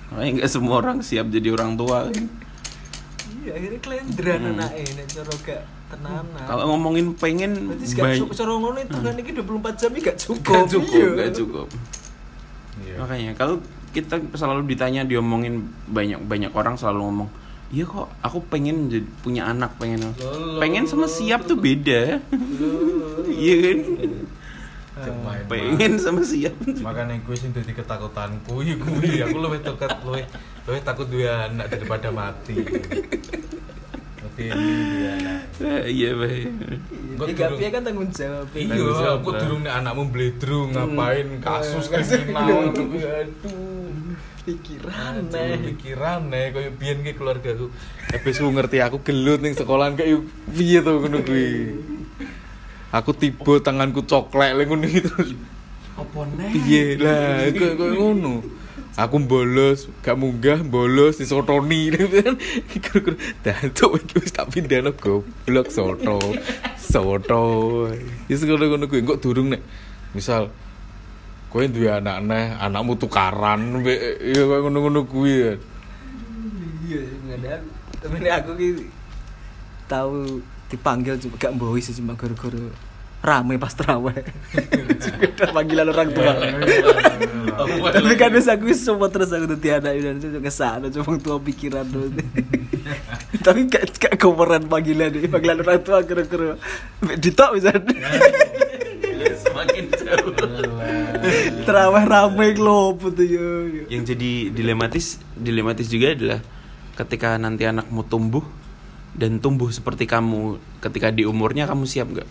[0.09, 2.25] makanya nggak semua orang siap jadi orang tua kan.
[3.41, 4.53] Iya, akhirnya kelendran Hmm.
[4.55, 6.43] anake nek cara gak tenanan.
[6.43, 10.17] kalau ngomongin pengen Berarti gak cukup cara ngono itu kan iki 24 jam iki gak
[10.19, 10.51] cukup.
[10.51, 11.09] gak cukup Iya.
[11.17, 11.67] gak cukup
[12.81, 12.95] Iya.
[12.97, 13.61] makanya kalau
[13.91, 17.29] kita selalu ditanya diomongin banyak banyak orang selalu ngomong
[17.71, 20.11] iya kok aku pengen jadi punya anak pengen
[20.59, 22.19] pengen sama siap tuh beda.
[23.31, 23.77] Iya kan?
[25.01, 26.51] Main- pengen sama siap.
[26.67, 28.59] Makanya gue sih jadi ketakutanku.
[28.59, 30.25] Iya gue aku lebih takut lebih
[30.67, 32.59] lebih takut dua anak daripada mati.
[34.49, 36.09] Eh, iya
[37.21, 38.49] Iya, durung- piye kan tanggung jawab.
[38.57, 42.73] Iya, aku durung nek anakmu bledrung ngapain kasus kriminal.
[42.73, 43.61] Aduh.
[44.41, 45.53] pikiran nih.
[45.69, 47.69] pikiran nih koyo biyen ki keluargaku.
[48.09, 51.77] Habis ku ngerti aku gelut ning sekolahan kayak piye to ngono kuwi.
[52.89, 55.13] Aku tiba tanganku coklek lek ngono gitu.
[55.93, 58.33] apa nih Piye lah koyo koyo ngono.
[58.99, 62.35] Aku bolos, gak munggah, bolos disotoni kan.
[62.67, 66.19] Kur-kur dancuk iki wis tak pindahno goblok soto.
[66.75, 67.43] Soto.
[68.27, 69.63] Wis ngono-ngono kuwi kok durung nek
[70.11, 70.51] misal
[71.47, 75.35] kowe duwe anak neh, anakmu tukaran ya koyo ngono-ngono kuwi.
[75.39, 75.59] kan.
[76.91, 77.55] Iya, nggak ada.
[78.03, 78.69] Temen aku ki
[79.87, 81.51] tahu dipanggil cuma gak
[81.83, 82.71] sih cuma gara-gara
[83.21, 84.17] rame pas terawih.
[85.03, 86.33] Sekedar panggilan orang tua.
[87.61, 91.37] Oh, tapi kan wis aku semua terus aku dadi anak dan ke sana cuma tua
[91.37, 92.09] pikiran tuh.
[93.45, 96.57] Tapi gak gak komeran panggilan nih panggilan orang tua kira-kira.
[97.17, 97.69] Ditok bisa.
[99.41, 100.33] Semakin jauh.
[101.65, 103.25] Terawih rame klopo tuh
[103.85, 106.39] yang jadi dilematis dilematis juga adalah
[106.97, 108.45] ketika nanti anakmu tumbuh
[109.13, 112.29] dan tumbuh seperti kamu ketika di umurnya kamu siap nggak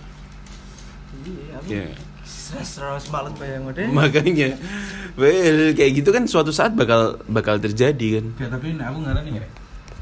[1.70, 4.58] iya ya stres malas bayang udah makanya
[5.14, 9.38] well kayak gitu kan suatu saat bakal bakal terjadi kan Ya, tapi ini aku ngarani
[9.38, 9.46] ya.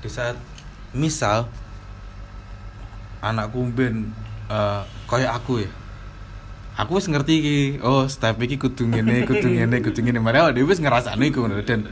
[0.00, 0.36] Di saat
[0.96, 1.44] misal
[3.20, 4.12] anakku ben
[4.48, 5.70] eh kayak aku ya.
[6.78, 10.22] Aku wis ngerti iki, oh step iki kudu ngene, kudu ngene, kudu ngene.
[10.22, 11.90] Mari awake dhewe wis ngrasakne iku ngono dan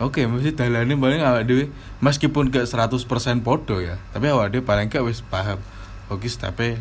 [0.00, 1.64] Oke, mesti dalane paling awake dhewe
[2.00, 2.96] meskipun gak 100%
[3.44, 5.60] podo ya, tapi awake dhewe paling gak wis paham.
[6.08, 6.80] Oke, stepe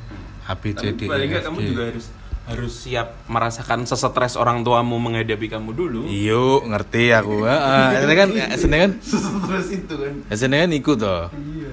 [0.49, 2.09] A B C D E nggak F, kamu juga harus
[2.49, 7.45] harus siap merasakan sesetres orang tuamu menghadapi kamu dulu Iyo, ngerti aku.
[7.45, 11.29] Heeh, ini kan sene kan sesetres itu kan sene kan iku to.
[11.29, 11.69] iya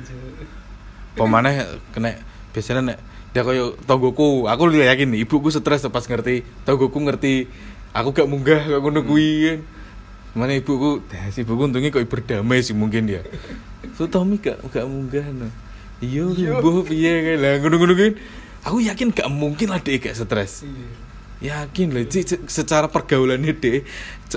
[1.16, 2.20] Pemane kena
[2.52, 2.98] biasanya nek
[3.32, 7.48] dia koyo tonggoku, aku lu yakin ibuku stres pas ngerti, tonggoku ngerti
[7.96, 9.58] aku gak munggah kok ngono kuwi kan.
[10.36, 11.00] Mana ibuku,
[11.32, 13.24] si ibuku untungnya kok berdamai sih mungkin dia.
[13.96, 15.48] So Tommy gak gak munggah no.
[16.04, 16.28] Iya,
[16.60, 18.12] ibu piye kan lah ngono-ngono kan.
[18.66, 20.66] Aku yakin gak mungkin lah dia gak stres.
[21.38, 23.84] Yakin lah, Ci, Ci, secara pergaulannya deh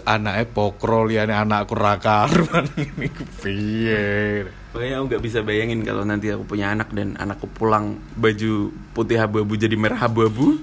[0.05, 2.29] anaknya pokrol ya anakku rakar
[2.77, 3.09] ini
[3.41, 4.45] piye.
[4.69, 9.17] Makanya aku nggak bisa bayangin kalau nanti aku punya anak dan anakku pulang baju putih
[9.17, 10.61] abu-abu jadi merah abu-abu.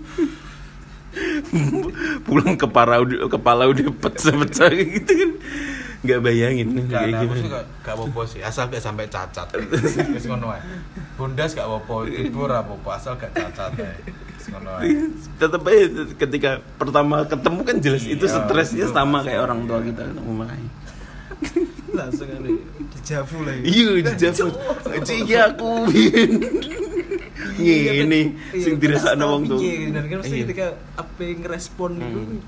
[2.29, 5.31] pulang kepala udah kepala udah pecah-pecah gitu kan.
[6.07, 7.62] Nggak bayangin Gak kayak aku sih gimana.
[7.82, 9.46] gak, apa-apa sih, asal gak sampai cacat
[10.09, 10.62] Wis ngono ae.
[11.14, 13.74] Bundas gak apa-apa, ibu ora apa-apa, asal gak cacat.
[15.36, 15.84] Tetap aja
[16.16, 19.28] ketika pertama ketemu kan jelas itu Iya, stresnya itu sama pasti.
[19.28, 20.70] kayak orang tua kita ketemu makanya.
[21.88, 22.48] langsung ada
[22.88, 23.62] dijavu lah ya.
[23.66, 24.14] Iya.
[25.02, 25.70] Cik iki aku.
[27.57, 28.20] Ngene
[28.54, 29.59] sing dirasakno wong tuh.
[29.59, 30.44] Iya, dan kan mesti Iya.
[30.46, 32.38] ketika apa yang Hmm.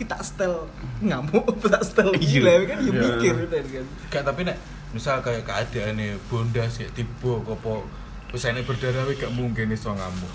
[0.00, 0.64] Kita setel
[0.98, 2.24] ngamuk tak setel Iya.
[2.40, 2.92] gila kan ya Iya.
[2.98, 4.56] mikir udah kan Gak tapi nek
[4.90, 7.84] misal kayak keadaan nih bondas kayak tiba kopo
[8.30, 10.32] enek berdarah gak mungkin iso ngamuk.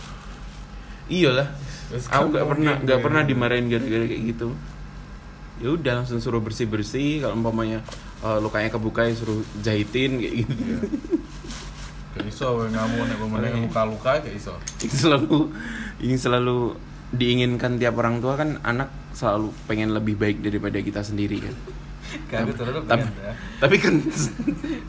[1.08, 1.48] Iyalah.
[2.12, 3.04] Aku gak pernah gak ya.
[3.04, 4.52] pernah dimarahin gara-gara kayak gitu.
[5.58, 7.80] Ya udah langsung suruh bersih-bersih kalau umpamanya
[8.20, 10.54] eh, lukanya kebuka ya suruh jahitin kayak gitu.
[12.14, 13.60] Gak iso we ngamuk nek pemene Iya.
[13.64, 14.56] luka-luka gak iso.
[14.82, 15.38] Ini selalu
[16.02, 16.58] ini selalu
[17.16, 21.56] diinginkan tiap orang tua kan anak selalu pengen lebih baik daripada kita sendiri kan.
[22.26, 22.52] Tapi,
[23.18, 23.34] ya.
[23.60, 23.98] tapi kan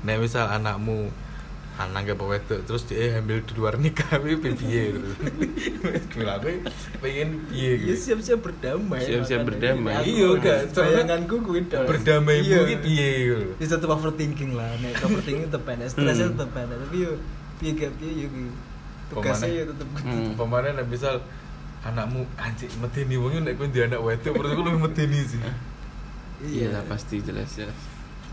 [0.03, 1.11] Nek misal anakmu
[1.77, 5.11] anak gak wedok terus dia ambil di luar nikah tapi piye gitu.
[6.13, 6.65] Gila aku
[6.99, 8.17] pengen piye ya gitu.
[8.17, 9.49] siap-siap berdamai Siap-siap makanya.
[9.77, 9.93] berdamai.
[10.03, 10.61] Iya, kan?
[10.73, 12.57] bayanganku gue Berdamai Iya.
[12.57, 13.49] mu ki piye gitu.
[13.61, 16.33] ya tetep overthinking lah nek overthinking tetep enak stresnya Hmm.
[16.35, 17.13] tetep enak tapi yo
[17.57, 18.29] piye gak piye yo
[19.07, 20.33] tugasnya ya tetep Hmm.
[20.33, 21.21] Pemane nek misal
[21.93, 25.41] anakmu anjing medeni wong nek kowe anak wedok menurut aku lebih medeni sih.
[26.47, 27.79] iya lah pasti jelas jelas.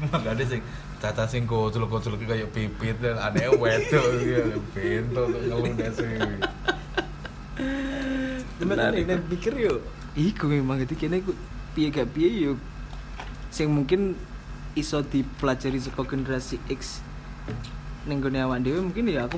[0.01, 0.61] Enggak ada sing
[0.99, 4.59] caca sing kocul-kocul kayak pipit dan aneh wedok gitu.
[4.73, 6.07] Bento tuh ngeluh dasi.
[8.57, 9.79] Temen nek pikir yo
[10.13, 11.33] iku memang gitu kene iku
[11.73, 12.53] piye gak piye yo
[13.49, 14.13] sing mungkin
[14.77, 17.01] iso dipelajari saka generasi X
[18.05, 19.37] ning gone awak dhewe mungkin ya aku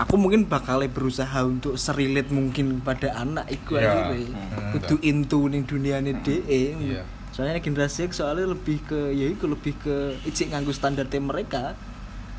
[0.00, 3.84] aku mungkin bakal berusaha untuk serilit mungkin pada anak iku Iya.
[3.84, 6.40] akhirnya Hmm, kudu into ning duniane DE
[6.72, 7.04] Iya.
[7.30, 9.94] soalnya generasi soalnya lebih ke ya iku lebih ke
[10.24, 11.76] icik nganggo standarnya mereka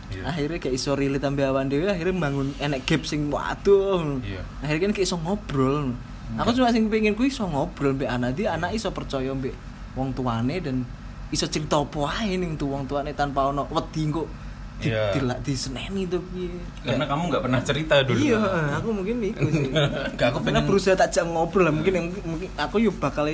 [0.10, 0.28] Iya.
[0.28, 4.42] akhirnya kayak iso relate ambil awan dewe akhirnya bangun enek gap sing waduh Iya.
[4.60, 5.94] akhirnya kan kayak iso ngobrol
[6.34, 9.54] aku cuma sing pengen kuwi iso ngobrol mbek anak dia anak iso percaya mbek
[9.94, 10.82] wong tuane dan
[11.30, 14.28] iso cerita apa ae ning tuh wong tuane tanpa ono wedi kok
[14.82, 15.06] di, Iya.
[15.12, 16.50] di, di, seneni tuh piye
[16.82, 18.18] Karena kamu nggak pernah cerita dulu.
[18.18, 18.42] iya
[18.74, 19.70] aku mungkin iku sih
[20.18, 23.30] Gak, aku Karena pengen- berusaha tak jak ngobrol lah mungkin mungkin aku yuk bakal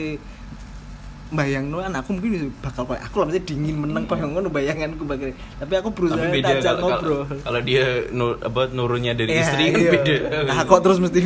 [1.28, 5.28] bayang no anakku mungkin bakal kayak aku lah dingin meneng kok ngono bayanganku bakal
[5.60, 9.44] tapi aku berusaha Tapi beda kalau, ngobrol kalau, kalau dia nur, apa nurunnya dari Iya,
[9.44, 9.92] istri kan iya.
[9.92, 10.16] beda.
[10.48, 11.20] Nah, kok terus mesti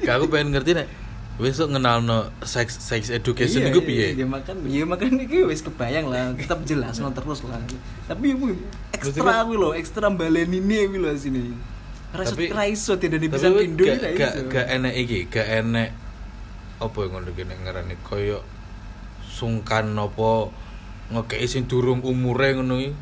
[0.00, 0.88] Gak aku pengen ngerti nek
[1.36, 4.06] besok kenal no sex sex education Iya, itu iya, piye?
[4.14, 7.60] iya makan iya makan iki wis kebayang lah tetap jelas no terus lah
[8.04, 8.56] tapi ibu
[8.90, 11.52] ekstra kuwi lho ekstra baleni ini kuwi lho sini
[12.08, 14.48] Raiso Tapi- raiso tidak bisa weh, pindo gak, gak, raiso.
[14.48, 15.90] gak enek iki, gak enek
[16.76, 18.40] apa yang ngono gini ngarani koyo
[19.22, 20.48] sungkan apa
[21.08, 22.92] ngekei sing durung umure ngono iki.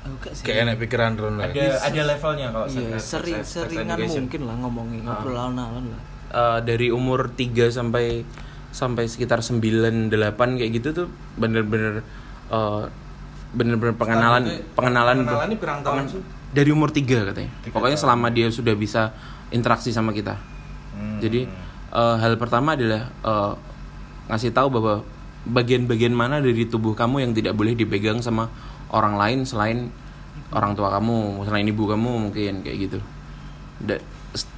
[0.00, 0.44] Oh, gak sih.
[0.46, 1.40] Gak enek pikiran rono.
[1.40, 5.18] Ada ada levelnya kalau Iya, sering seringan mungkin lah ngomongin Ah.
[5.18, 6.02] ngobrol alon-alon lah.
[6.30, 8.22] Eh, dari umur 3 sampai
[8.70, 9.58] sampai sekitar 9
[10.08, 10.10] 8
[10.56, 12.06] kayak gitu tuh bener-bener
[12.48, 12.82] eh,
[13.50, 16.22] bener-bener pengenalan Itu- pengenalan pengenalan berapa tahun pengen- sih?
[16.50, 17.50] dari umur 3 katanya.
[17.60, 18.04] Tiga Pokoknya tahun.
[18.08, 19.14] selama dia sudah bisa
[19.50, 20.34] interaksi sama kita.
[20.92, 21.18] Hmm.
[21.18, 21.46] Jadi
[21.90, 23.52] eh, hal pertama adalah eh,
[24.26, 24.94] ngasih tahu bahwa
[25.42, 28.46] bagian-bagian mana dari tubuh kamu yang tidak boleh dipegang sama
[28.90, 29.88] orang lain selain
[30.50, 32.98] orang tua kamu, selain ibu kamu mungkin kayak gitu.
[33.80, 34.09] Da- st-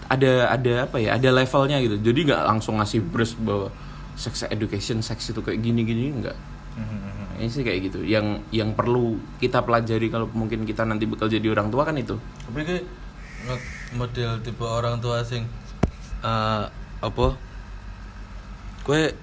[0.09, 1.17] ada ada apa ya?
[1.17, 1.97] Ada levelnya gitu.
[2.01, 3.73] Jadi nggak langsung ngasih brush bahwa
[4.17, 6.37] sex education, seks itu kayak gini-gini enggak.
[6.77, 7.41] Hmm.
[7.41, 8.05] Ini sih kayak gitu.
[8.05, 12.17] Yang yang perlu kita pelajari kalau mungkin kita nanti bakal jadi orang tua kan itu.
[12.49, 12.87] Tapi nge-
[13.97, 15.49] model tipe orang tua sing
[16.23, 16.65] eh
[17.03, 17.27] apa?
[18.85, 19.15] Kue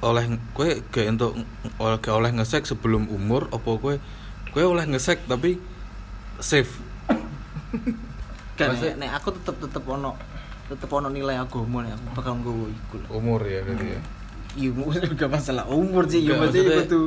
[0.00, 0.24] oleh
[0.56, 1.36] kue gak untuk
[1.76, 3.96] oleh gak oleh ngesek sebelum umur apa kue
[4.50, 5.60] kue oleh ngesek tapi
[6.40, 6.80] safe.
[8.60, 10.10] Kan Maksudnya- nek aku tetep tetep ono
[10.68, 13.08] tetep ono nilai agama nek aku bakal nggowo iku lah.
[13.10, 14.00] Umur ya berarti ya.
[14.50, 14.70] Iya,
[15.18, 17.00] gak masalah umur sih, ya Enggak, maksudnya maksudnya- kudu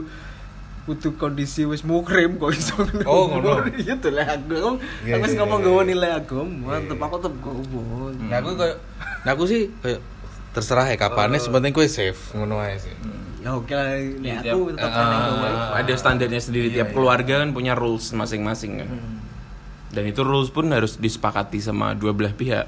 [0.84, 2.76] kudu kondisi wis mukrim kok iso.
[3.06, 3.64] Oh, ngono.
[3.80, 4.80] Iya tuh lah aku.
[5.04, 5.90] Iya, Aku wis iya, ngomong iya, nggawa iya.
[5.90, 7.06] nilai agama, Iya, tetep iya.
[7.06, 7.84] aku tetep gowo.
[8.18, 8.78] Nah aku kayak
[9.24, 10.00] nah aku sih kayak
[10.52, 12.94] terserah ya kapannya sepenting kue safe ngono aja sih.
[13.40, 16.96] Ya oke lah, Tiap- aku tetep ah, enak ah, ada standarnya sendiri Iya, tiap iya.
[16.96, 18.90] keluarga kan punya rules masing-masing kan
[19.94, 22.66] dan itu rules pun harus disepakati sama dua belah pihak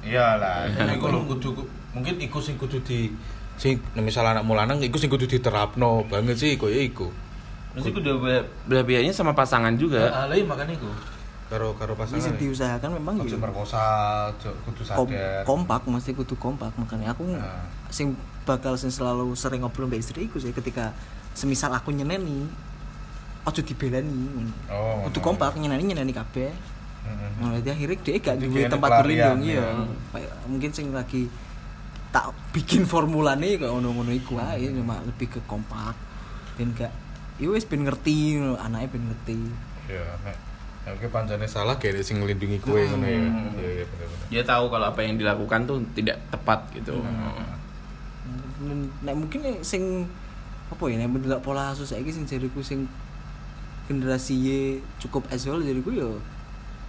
[0.00, 1.48] Iyalah, ini aku lho kudu
[1.92, 3.12] mungkin iku sing kudu di
[3.54, 7.12] sing misalnya anak lanang iku sing kudu diterapno banget sih koyo iku.
[7.74, 10.88] Mesti kudu belah, belah pihaknya sama pasangan juga Ah, lah makane iku.
[11.48, 12.20] Karo karo pasangan.
[12.22, 13.36] sih diusahakan memang ya.
[13.36, 13.84] merkosa,
[14.30, 15.44] ojo kudu kom- sadar.
[15.44, 17.68] kompak mesti kudu kompak makanya aku Nah.
[17.88, 20.96] sing bakal sing selalu sering ngobrol mbak istri iku sih ketika
[21.32, 22.48] semisal aku nyeneni
[23.46, 26.50] ojo dibelani Oh, kudu kompak nyeneni nyeneni kabeh.
[27.06, 27.30] Heeh.
[27.40, 29.48] Nah, jadi akhirnya dia gak Jadi duwe kayaknya tempat berlindung ya.
[29.48, 29.64] iya.
[30.12, 31.22] Kayak mungkin sing lagi
[32.08, 35.94] tak bikin formulane kayak ngono-ngono iku ae cuma lebih ke kompak.
[36.58, 36.92] Ben gak
[37.38, 39.38] ya wis ben ngerti anaknya ben ngerti.
[39.88, 40.36] Ya, nek
[40.88, 43.20] oke pancane salah kayak sing ngelindungi kue ngono ya.
[43.56, 43.86] Iya, iya
[44.28, 47.00] dia tahu kalau apa yang dilakukan tuh tidak tepat gitu.
[49.04, 50.04] Nek mungkin sing
[50.68, 52.84] apa ya nek pola asuh saiki sing jariku sing
[53.88, 54.48] generasi Y
[55.00, 56.06] cukup asal jariku ya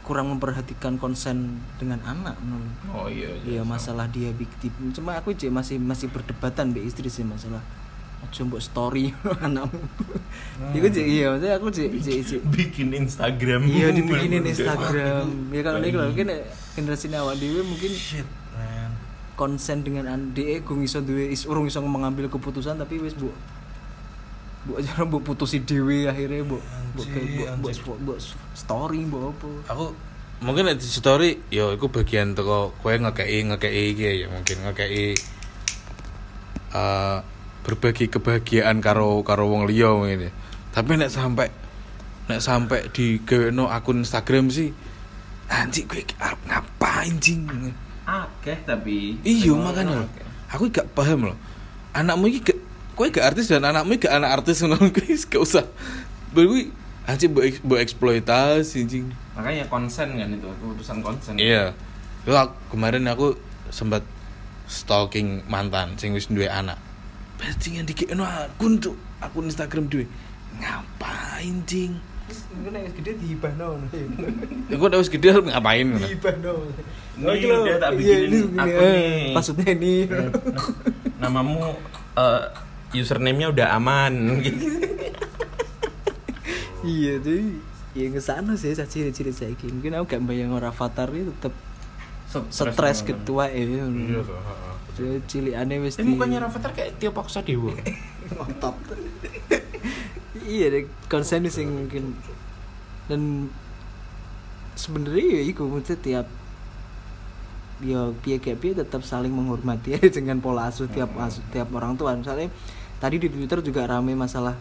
[0.03, 4.73] kurang memperhatikan konsen dengan anak menurut oh iya Iya masalah dia big tip.
[4.91, 7.61] Cuma aku cek masih masih berdebatan mbak istri sih masalah.
[8.19, 9.13] Aja mbok story
[9.45, 9.79] anakmu.
[10.73, 12.41] Iku cek iya maksudnya aku cek cek cek.
[12.51, 15.53] bikin Instagram Iya dibikinin Instagram.
[15.53, 16.27] Ya kalau ini kalau mungkin
[16.73, 18.25] generasi awak dewe mungkin Shit,
[18.57, 18.91] man.
[19.37, 23.29] konsen dengan ande gue iso duwe is urung iso mengambil keputusan tapi wis bu
[24.69, 26.61] bu aja bu putusi dewe akhirnya bu
[26.93, 27.01] bu
[27.65, 28.13] bu bu
[28.53, 29.85] story bu apa Aku
[30.45, 35.17] mungkin di story yo iku bagian teko kowe ngekei ngekei iki ya mungkin ngekei
[36.69, 37.17] eh
[37.65, 40.29] berbagi kebahagiaan karo karo wong liya ngene.
[40.69, 41.49] Tapi nek sampai
[42.29, 43.17] nek sampai di
[43.49, 44.69] no akun Instagram sih
[45.49, 47.41] anjing kowe iki arep ngapain jing?
[48.09, 50.07] akeh tapi Iya makanya lho.
[50.49, 51.37] Aku gak paham loh.
[51.93, 52.58] Anakmu iki gak
[52.99, 55.63] kowe gak artis dan anakmu gak anak artis ngono guys, gak usah.
[56.29, 56.67] Kuwi
[57.03, 59.05] anjing mbok eks- mbok eksploitasi anjing.
[59.31, 61.71] makanya konsen kan itu keputusan konsen Iya.
[62.21, 63.39] Aku- kemarin aku
[63.69, 64.03] sempat
[64.67, 66.75] stalking mantan sing wis duwe anak.
[67.39, 70.03] Bajingan dikekno akun tuh, akun Instagram duwe.
[70.59, 71.95] Ngapain jing?
[72.29, 73.81] mungkin yang gede dihibahno
[74.69, 76.03] Aku udah wis gede harus ngapain ngono.
[76.03, 76.53] dihibahno
[77.17, 79.33] Ini udah tak bikinin akun nih.
[79.33, 79.93] maksudnya ini
[81.17, 81.73] namamu
[82.13, 82.41] eh,
[82.91, 84.41] username-nya udah aman.
[86.79, 87.59] Iya tuh
[87.97, 91.51] ya ke sana sih saya ciri-ciri saya mungkin aku gak bayang orang avatar itu tetep
[92.53, 94.21] stres ketua ya Iya.
[94.99, 97.71] Dia cilik aneh wis Eh, mukanya Rafathar kayak Tio Pakusadewo.
[98.35, 98.75] ngotot.
[100.43, 102.13] Iya deh konsen sing mungkin.
[103.07, 103.47] Dan
[104.75, 106.27] sebenarnya ya iku maksudnya tiap
[107.79, 111.95] ya piye kayak piye tetap saling menghormati aja dengan pola asuh tiap asuh tiap orang
[111.95, 112.13] tua.
[112.13, 112.51] Misalnya
[112.99, 114.55] tadi di twitter juga rame masalah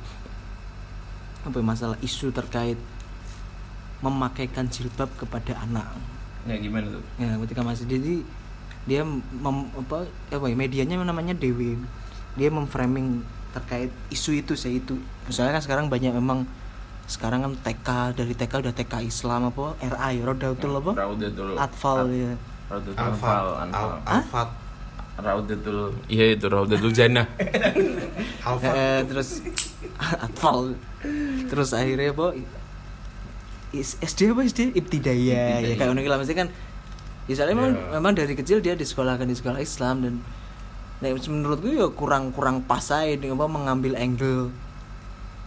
[1.43, 2.79] apa ya, masalah isu terkait
[3.99, 5.87] memakaikan jilbab kepada anak.
[6.47, 7.03] Ya gimana tuh?
[7.19, 8.15] ya ketika masih jadi
[8.89, 11.77] dia mem, apa apa ya, medianya namanya Dewi.
[12.39, 14.95] Dia memframing terkait isu itu saya itu
[15.27, 16.47] misalnya kan sekarang banyak memang
[17.09, 20.93] sekarang kan TK dari TK udah TK Islam apa RA ya Rodatul apa?
[20.95, 22.33] Raudatul Atfal ya.
[22.69, 23.91] Raudatul Alfat, Anfal, Al- Anfal.
[24.05, 24.49] Alfat,
[25.19, 25.93] Raudatul.
[26.07, 27.27] Iya itu Raudatul Jannah.
[28.49, 29.45] Eh, terus
[30.25, 30.73] Atfal
[31.53, 32.33] terus akhirnya apa
[33.77, 36.17] SD apa SD Ibtidaya ya kayak ngono lah.
[36.17, 36.51] Maksudnya kan
[37.29, 37.89] Ya soalnya memang, Iya.
[38.01, 40.15] memang dari kecil dia disekolahkan di sekolah Islam dan
[41.05, 44.49] nah, menurutku ya kurang kurang pas aja nih, apa mengambil angle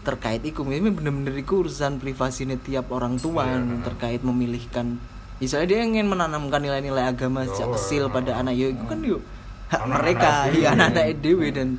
[0.05, 5.01] terkait itu ini bener-bener itu urusan privasi nih tiap orang tua nih, terkait memilihkan.
[5.41, 8.53] Misalnya dia ingin menanamkan nilai-nilai agama sejak Oh, kecil pada anak.
[8.53, 9.25] Ya itu kan yuk
[9.71, 10.61] hak mereka dewe.
[10.61, 11.69] ya anak-anak dewe dan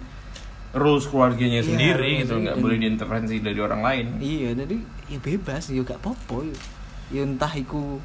[0.72, 4.76] rules keluarganya Iya, sendiri gitu nggak boleh diintervensi dari orang lain iya jadi
[5.12, 6.56] ya bebas ya gak apa-apa ya.
[7.12, 8.00] ya entah iku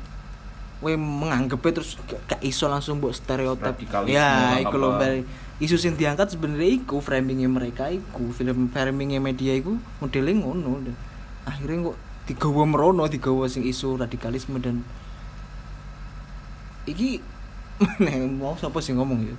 [0.84, 3.80] we menganggapnya terus gak, iso langsung buat stereotip
[4.12, 5.26] ya iku Mbak.
[5.64, 10.84] isu sing diangkat sebenarnya iku framingnya mereka iku film framingnya media iku modelnya ngono
[11.48, 14.84] akhirnya kok digawa merono digawa sing isu radikalisme dan
[16.84, 17.24] iki
[18.44, 19.36] mau siapa sih ngomong ya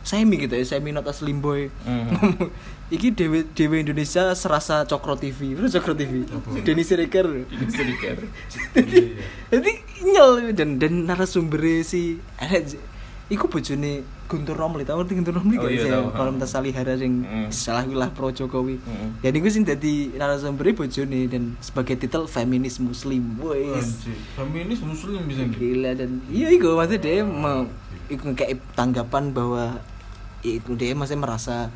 [0.00, 2.04] semi gitu ya semi not as limboy Mhm.
[2.08, 2.48] ngomong
[2.94, 6.26] iki dewe dewe Indonesia serasa cokro TV Bener cokro TV
[6.62, 8.18] Denny Siregar ini sedikit
[9.46, 9.70] jadi
[10.02, 12.18] nyel dan dan narasumber si
[13.30, 15.90] Iku bojone Guntur Romli, tau ngerti Guntur Romli Oh gak iya, sih?
[15.90, 17.46] Kalau minta Salihara sing Mm.
[17.54, 18.82] salah wilah pro Jokowi.
[18.82, 19.22] Mm.
[19.22, 23.38] Jadi gue sih jadi narasumber bojone dan sebagai titel feminis muslim.
[23.38, 25.46] Anjir, feminis muslim bisa.
[25.46, 27.70] Gila dan iya iku maksudnya dia mau
[28.10, 29.78] iku kayak tanggapan bahwa
[30.42, 31.70] iku dia masih merasa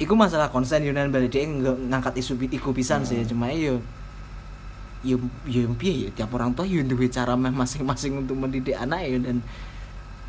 [0.00, 3.20] iku masalah konsen Yunan balik dia ngangkat isu iku pisan sih.
[3.28, 3.78] Cuma iyo
[5.04, 6.24] yo yo piye ya?
[6.24, 9.44] Tiap orang tua yo duwe cara masing-masing untuk mendidik anak ya dan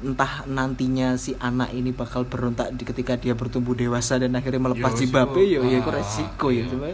[0.04, 4.92] entah nantinya si anak ini bakal berontak di ketika dia bertumbuh dewasa dan akhirnya melepas
[4.92, 5.64] Yo, jilbabe yo.
[5.64, 6.56] ya iku ah, resiko ya.
[6.60, 6.64] iya.
[6.68, 6.86] cuma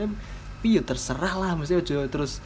[0.62, 2.38] iya terserah lah mesti aja terus.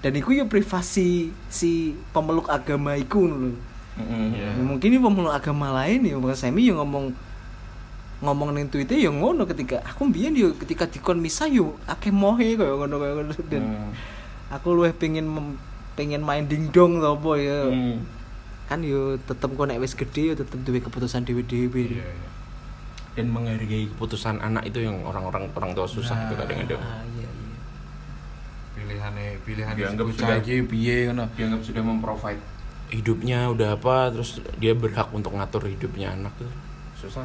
[0.00, 4.32] Dan iku ya privasi si pemeluk agama iku lho Mm-mm.
[4.32, 4.48] Iya.
[4.56, 7.10] mungkin ini pemeluk agama lain ya Bang Semi yang ngomong
[8.20, 12.54] ngomong ning Twitter ya ngono ketika aku mbiyen yo ketika dikon misa yo akeh mohe
[12.54, 13.90] kaya ngono kaya ngono dan Mm.
[14.50, 15.58] aku luwih pengen mem-
[15.92, 17.96] pengen main dingdong to apa ya Mm.
[18.66, 22.28] kan yo tetep kok nek wis gede yo tetep duwe keputusan dhewe-dhewe Iya, iya.
[23.12, 26.24] dan menghargai keputusan anak itu yang orang-orang orang tua susah Nah.
[26.24, 27.58] itu kadang-kadang ah iya iya
[28.72, 31.26] Pilihane pilihan Dianggap sudah- iki piye ngono.
[31.34, 32.40] dianggap sudah memprovide
[32.90, 36.50] hidupnya udah apa terus dia berhak untuk ngatur hidupnya anak tuh
[36.96, 37.22] susah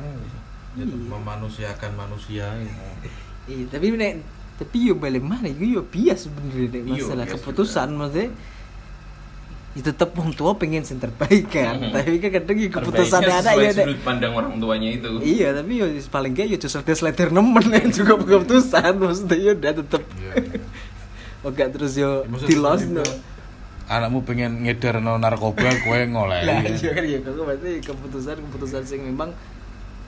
[0.75, 0.93] gitu.
[1.07, 2.81] Memanusiakan manusia gitu.
[3.47, 4.21] iya tapi nek
[4.55, 8.27] tapi yo balik mana yo yo bias sebenarnya nek masalah bias keputusan maksudnya
[9.75, 11.91] ya tetep wong tua pengen yang terbaik kan Mhm.
[11.91, 15.85] tapi kan kadang ya keputusan sesuai ya sudut pandang orang tuanya itu Iya, tapi yo
[16.07, 20.33] paling gak yo justru dia slider nemen yang juga keputusan maksudnya yo udah tetep Iya.
[21.47, 23.03] oke terus yo Ya, di lost no.
[23.85, 26.41] Anakmu pengen ngedar no narkoba, kowe ngoleh.
[26.41, 29.29] Lah iya kan ya kok berarti keputusan-keputusan sing memang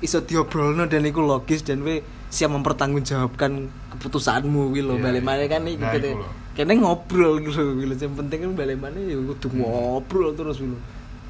[0.01, 3.65] iso diobrolno dan iku logis dan we siap mempertanggungjawabkan
[3.97, 5.29] keputusanmu kuwi lho Iya, balik iya.
[5.29, 6.09] mana kan iki Nah, kene
[6.53, 7.95] kene ngobrol gitu kuwi lho.
[7.97, 10.77] yang penting kan balik mana ya kudu ngobrol terus kuwi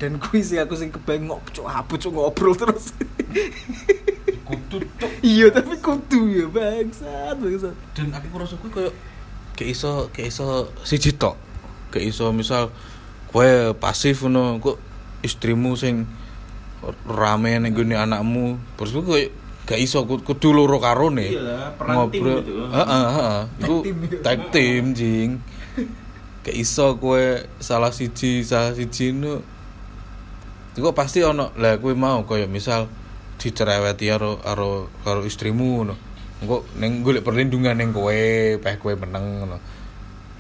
[0.04, 1.64] dan kuwi sih aku sing kebayang ngop cuk
[1.96, 2.92] cuk ngobrol terus
[4.48, 4.80] Kudu
[5.24, 8.92] iya tapi kudu ya bangsat bangsat Dan aku ngerasa kuwi koyo
[9.56, 11.40] kayak iso kayak iso siji tok.
[11.90, 12.70] Kayak iso misal
[13.32, 14.78] kowe pasif ngono, kok
[15.24, 16.08] istrimu sing
[17.08, 18.60] rame ning gone anakmu.
[18.78, 19.28] Terus koyo
[19.68, 20.80] gak iso ku- kudu loro
[21.76, 22.54] peran tim gitu.
[22.72, 23.40] Heeh, heeh.
[23.60, 23.76] Iku
[24.24, 25.44] Tag team jing.
[26.48, 27.20] Gak iso kowe
[27.60, 29.44] salah siji salah siji nu.
[30.78, 32.88] Iku pasti ono lah kowe mau koyo misal
[33.38, 35.96] dicereweti karo karo karo istrimu ngono.
[36.38, 38.14] Engko ning golek perlindungan ning kowe,
[38.62, 39.58] peh kowe meneng ngono.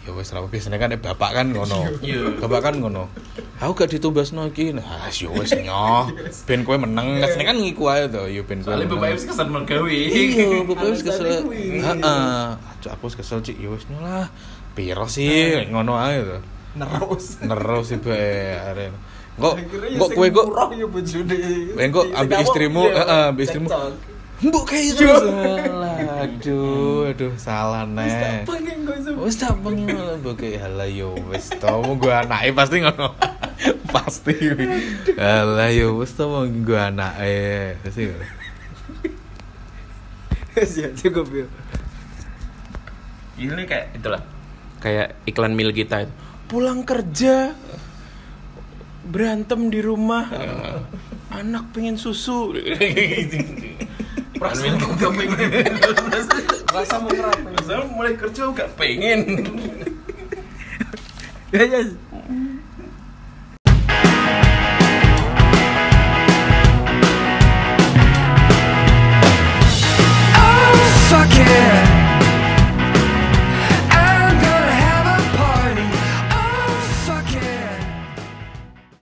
[0.08, 1.84] Ya wis ra apa biasanya kan bapak kan ngono.
[2.00, 2.40] Iya.
[2.40, 3.12] Bapak kan ngono.
[3.60, 4.72] Aku gak ditumbasno iki.
[4.72, 6.08] Nah, ya wis nyoh.
[6.48, 7.20] Ben kowe meneng.
[7.20, 8.72] Kesene kan ngiku ae to, ya ben kowe.
[8.72, 11.28] soalnya bapak wis kesan mergawe Iya, bapak wis kesel.
[11.52, 12.44] Heeh.
[12.88, 14.32] Aku wis kesel cik, ya wis nyoh lah.
[14.80, 16.40] Piro sih ngono ae to.
[16.80, 18.88] nerus Nerus sih bae are.
[19.36, 19.54] Kok
[20.00, 20.46] kok kowe kok
[21.94, 23.68] kok kamu, istrimu, iya, heeh, ambil istrimu.
[24.38, 25.98] Mbok kayak salah.
[26.22, 28.42] Aduh, aduh salah Wis tak neh.
[28.46, 29.12] pengen kok iso.
[29.18, 29.90] Wis tak pengen
[30.22, 33.18] mbok kayak halah yo wis to mau gua anake pasti ngono.
[33.94, 34.36] pasti.
[35.18, 37.82] Halah yo wis to mau gua anake.
[37.82, 38.26] Pasti ngono.
[40.54, 41.46] Wis ya cukup ya.
[43.38, 44.22] ini kayak itulah
[44.82, 46.14] kayak iklan mil kita itu
[46.50, 47.54] pulang kerja
[49.06, 50.26] berantem di rumah
[51.30, 52.58] anak pengen susu
[54.36, 55.74] perasaan gue gak pengen
[56.68, 57.48] Rasa mau ngerapain?
[57.48, 59.22] perasaan mulai kerja gak pengen
[61.48, 61.80] Ya, ya.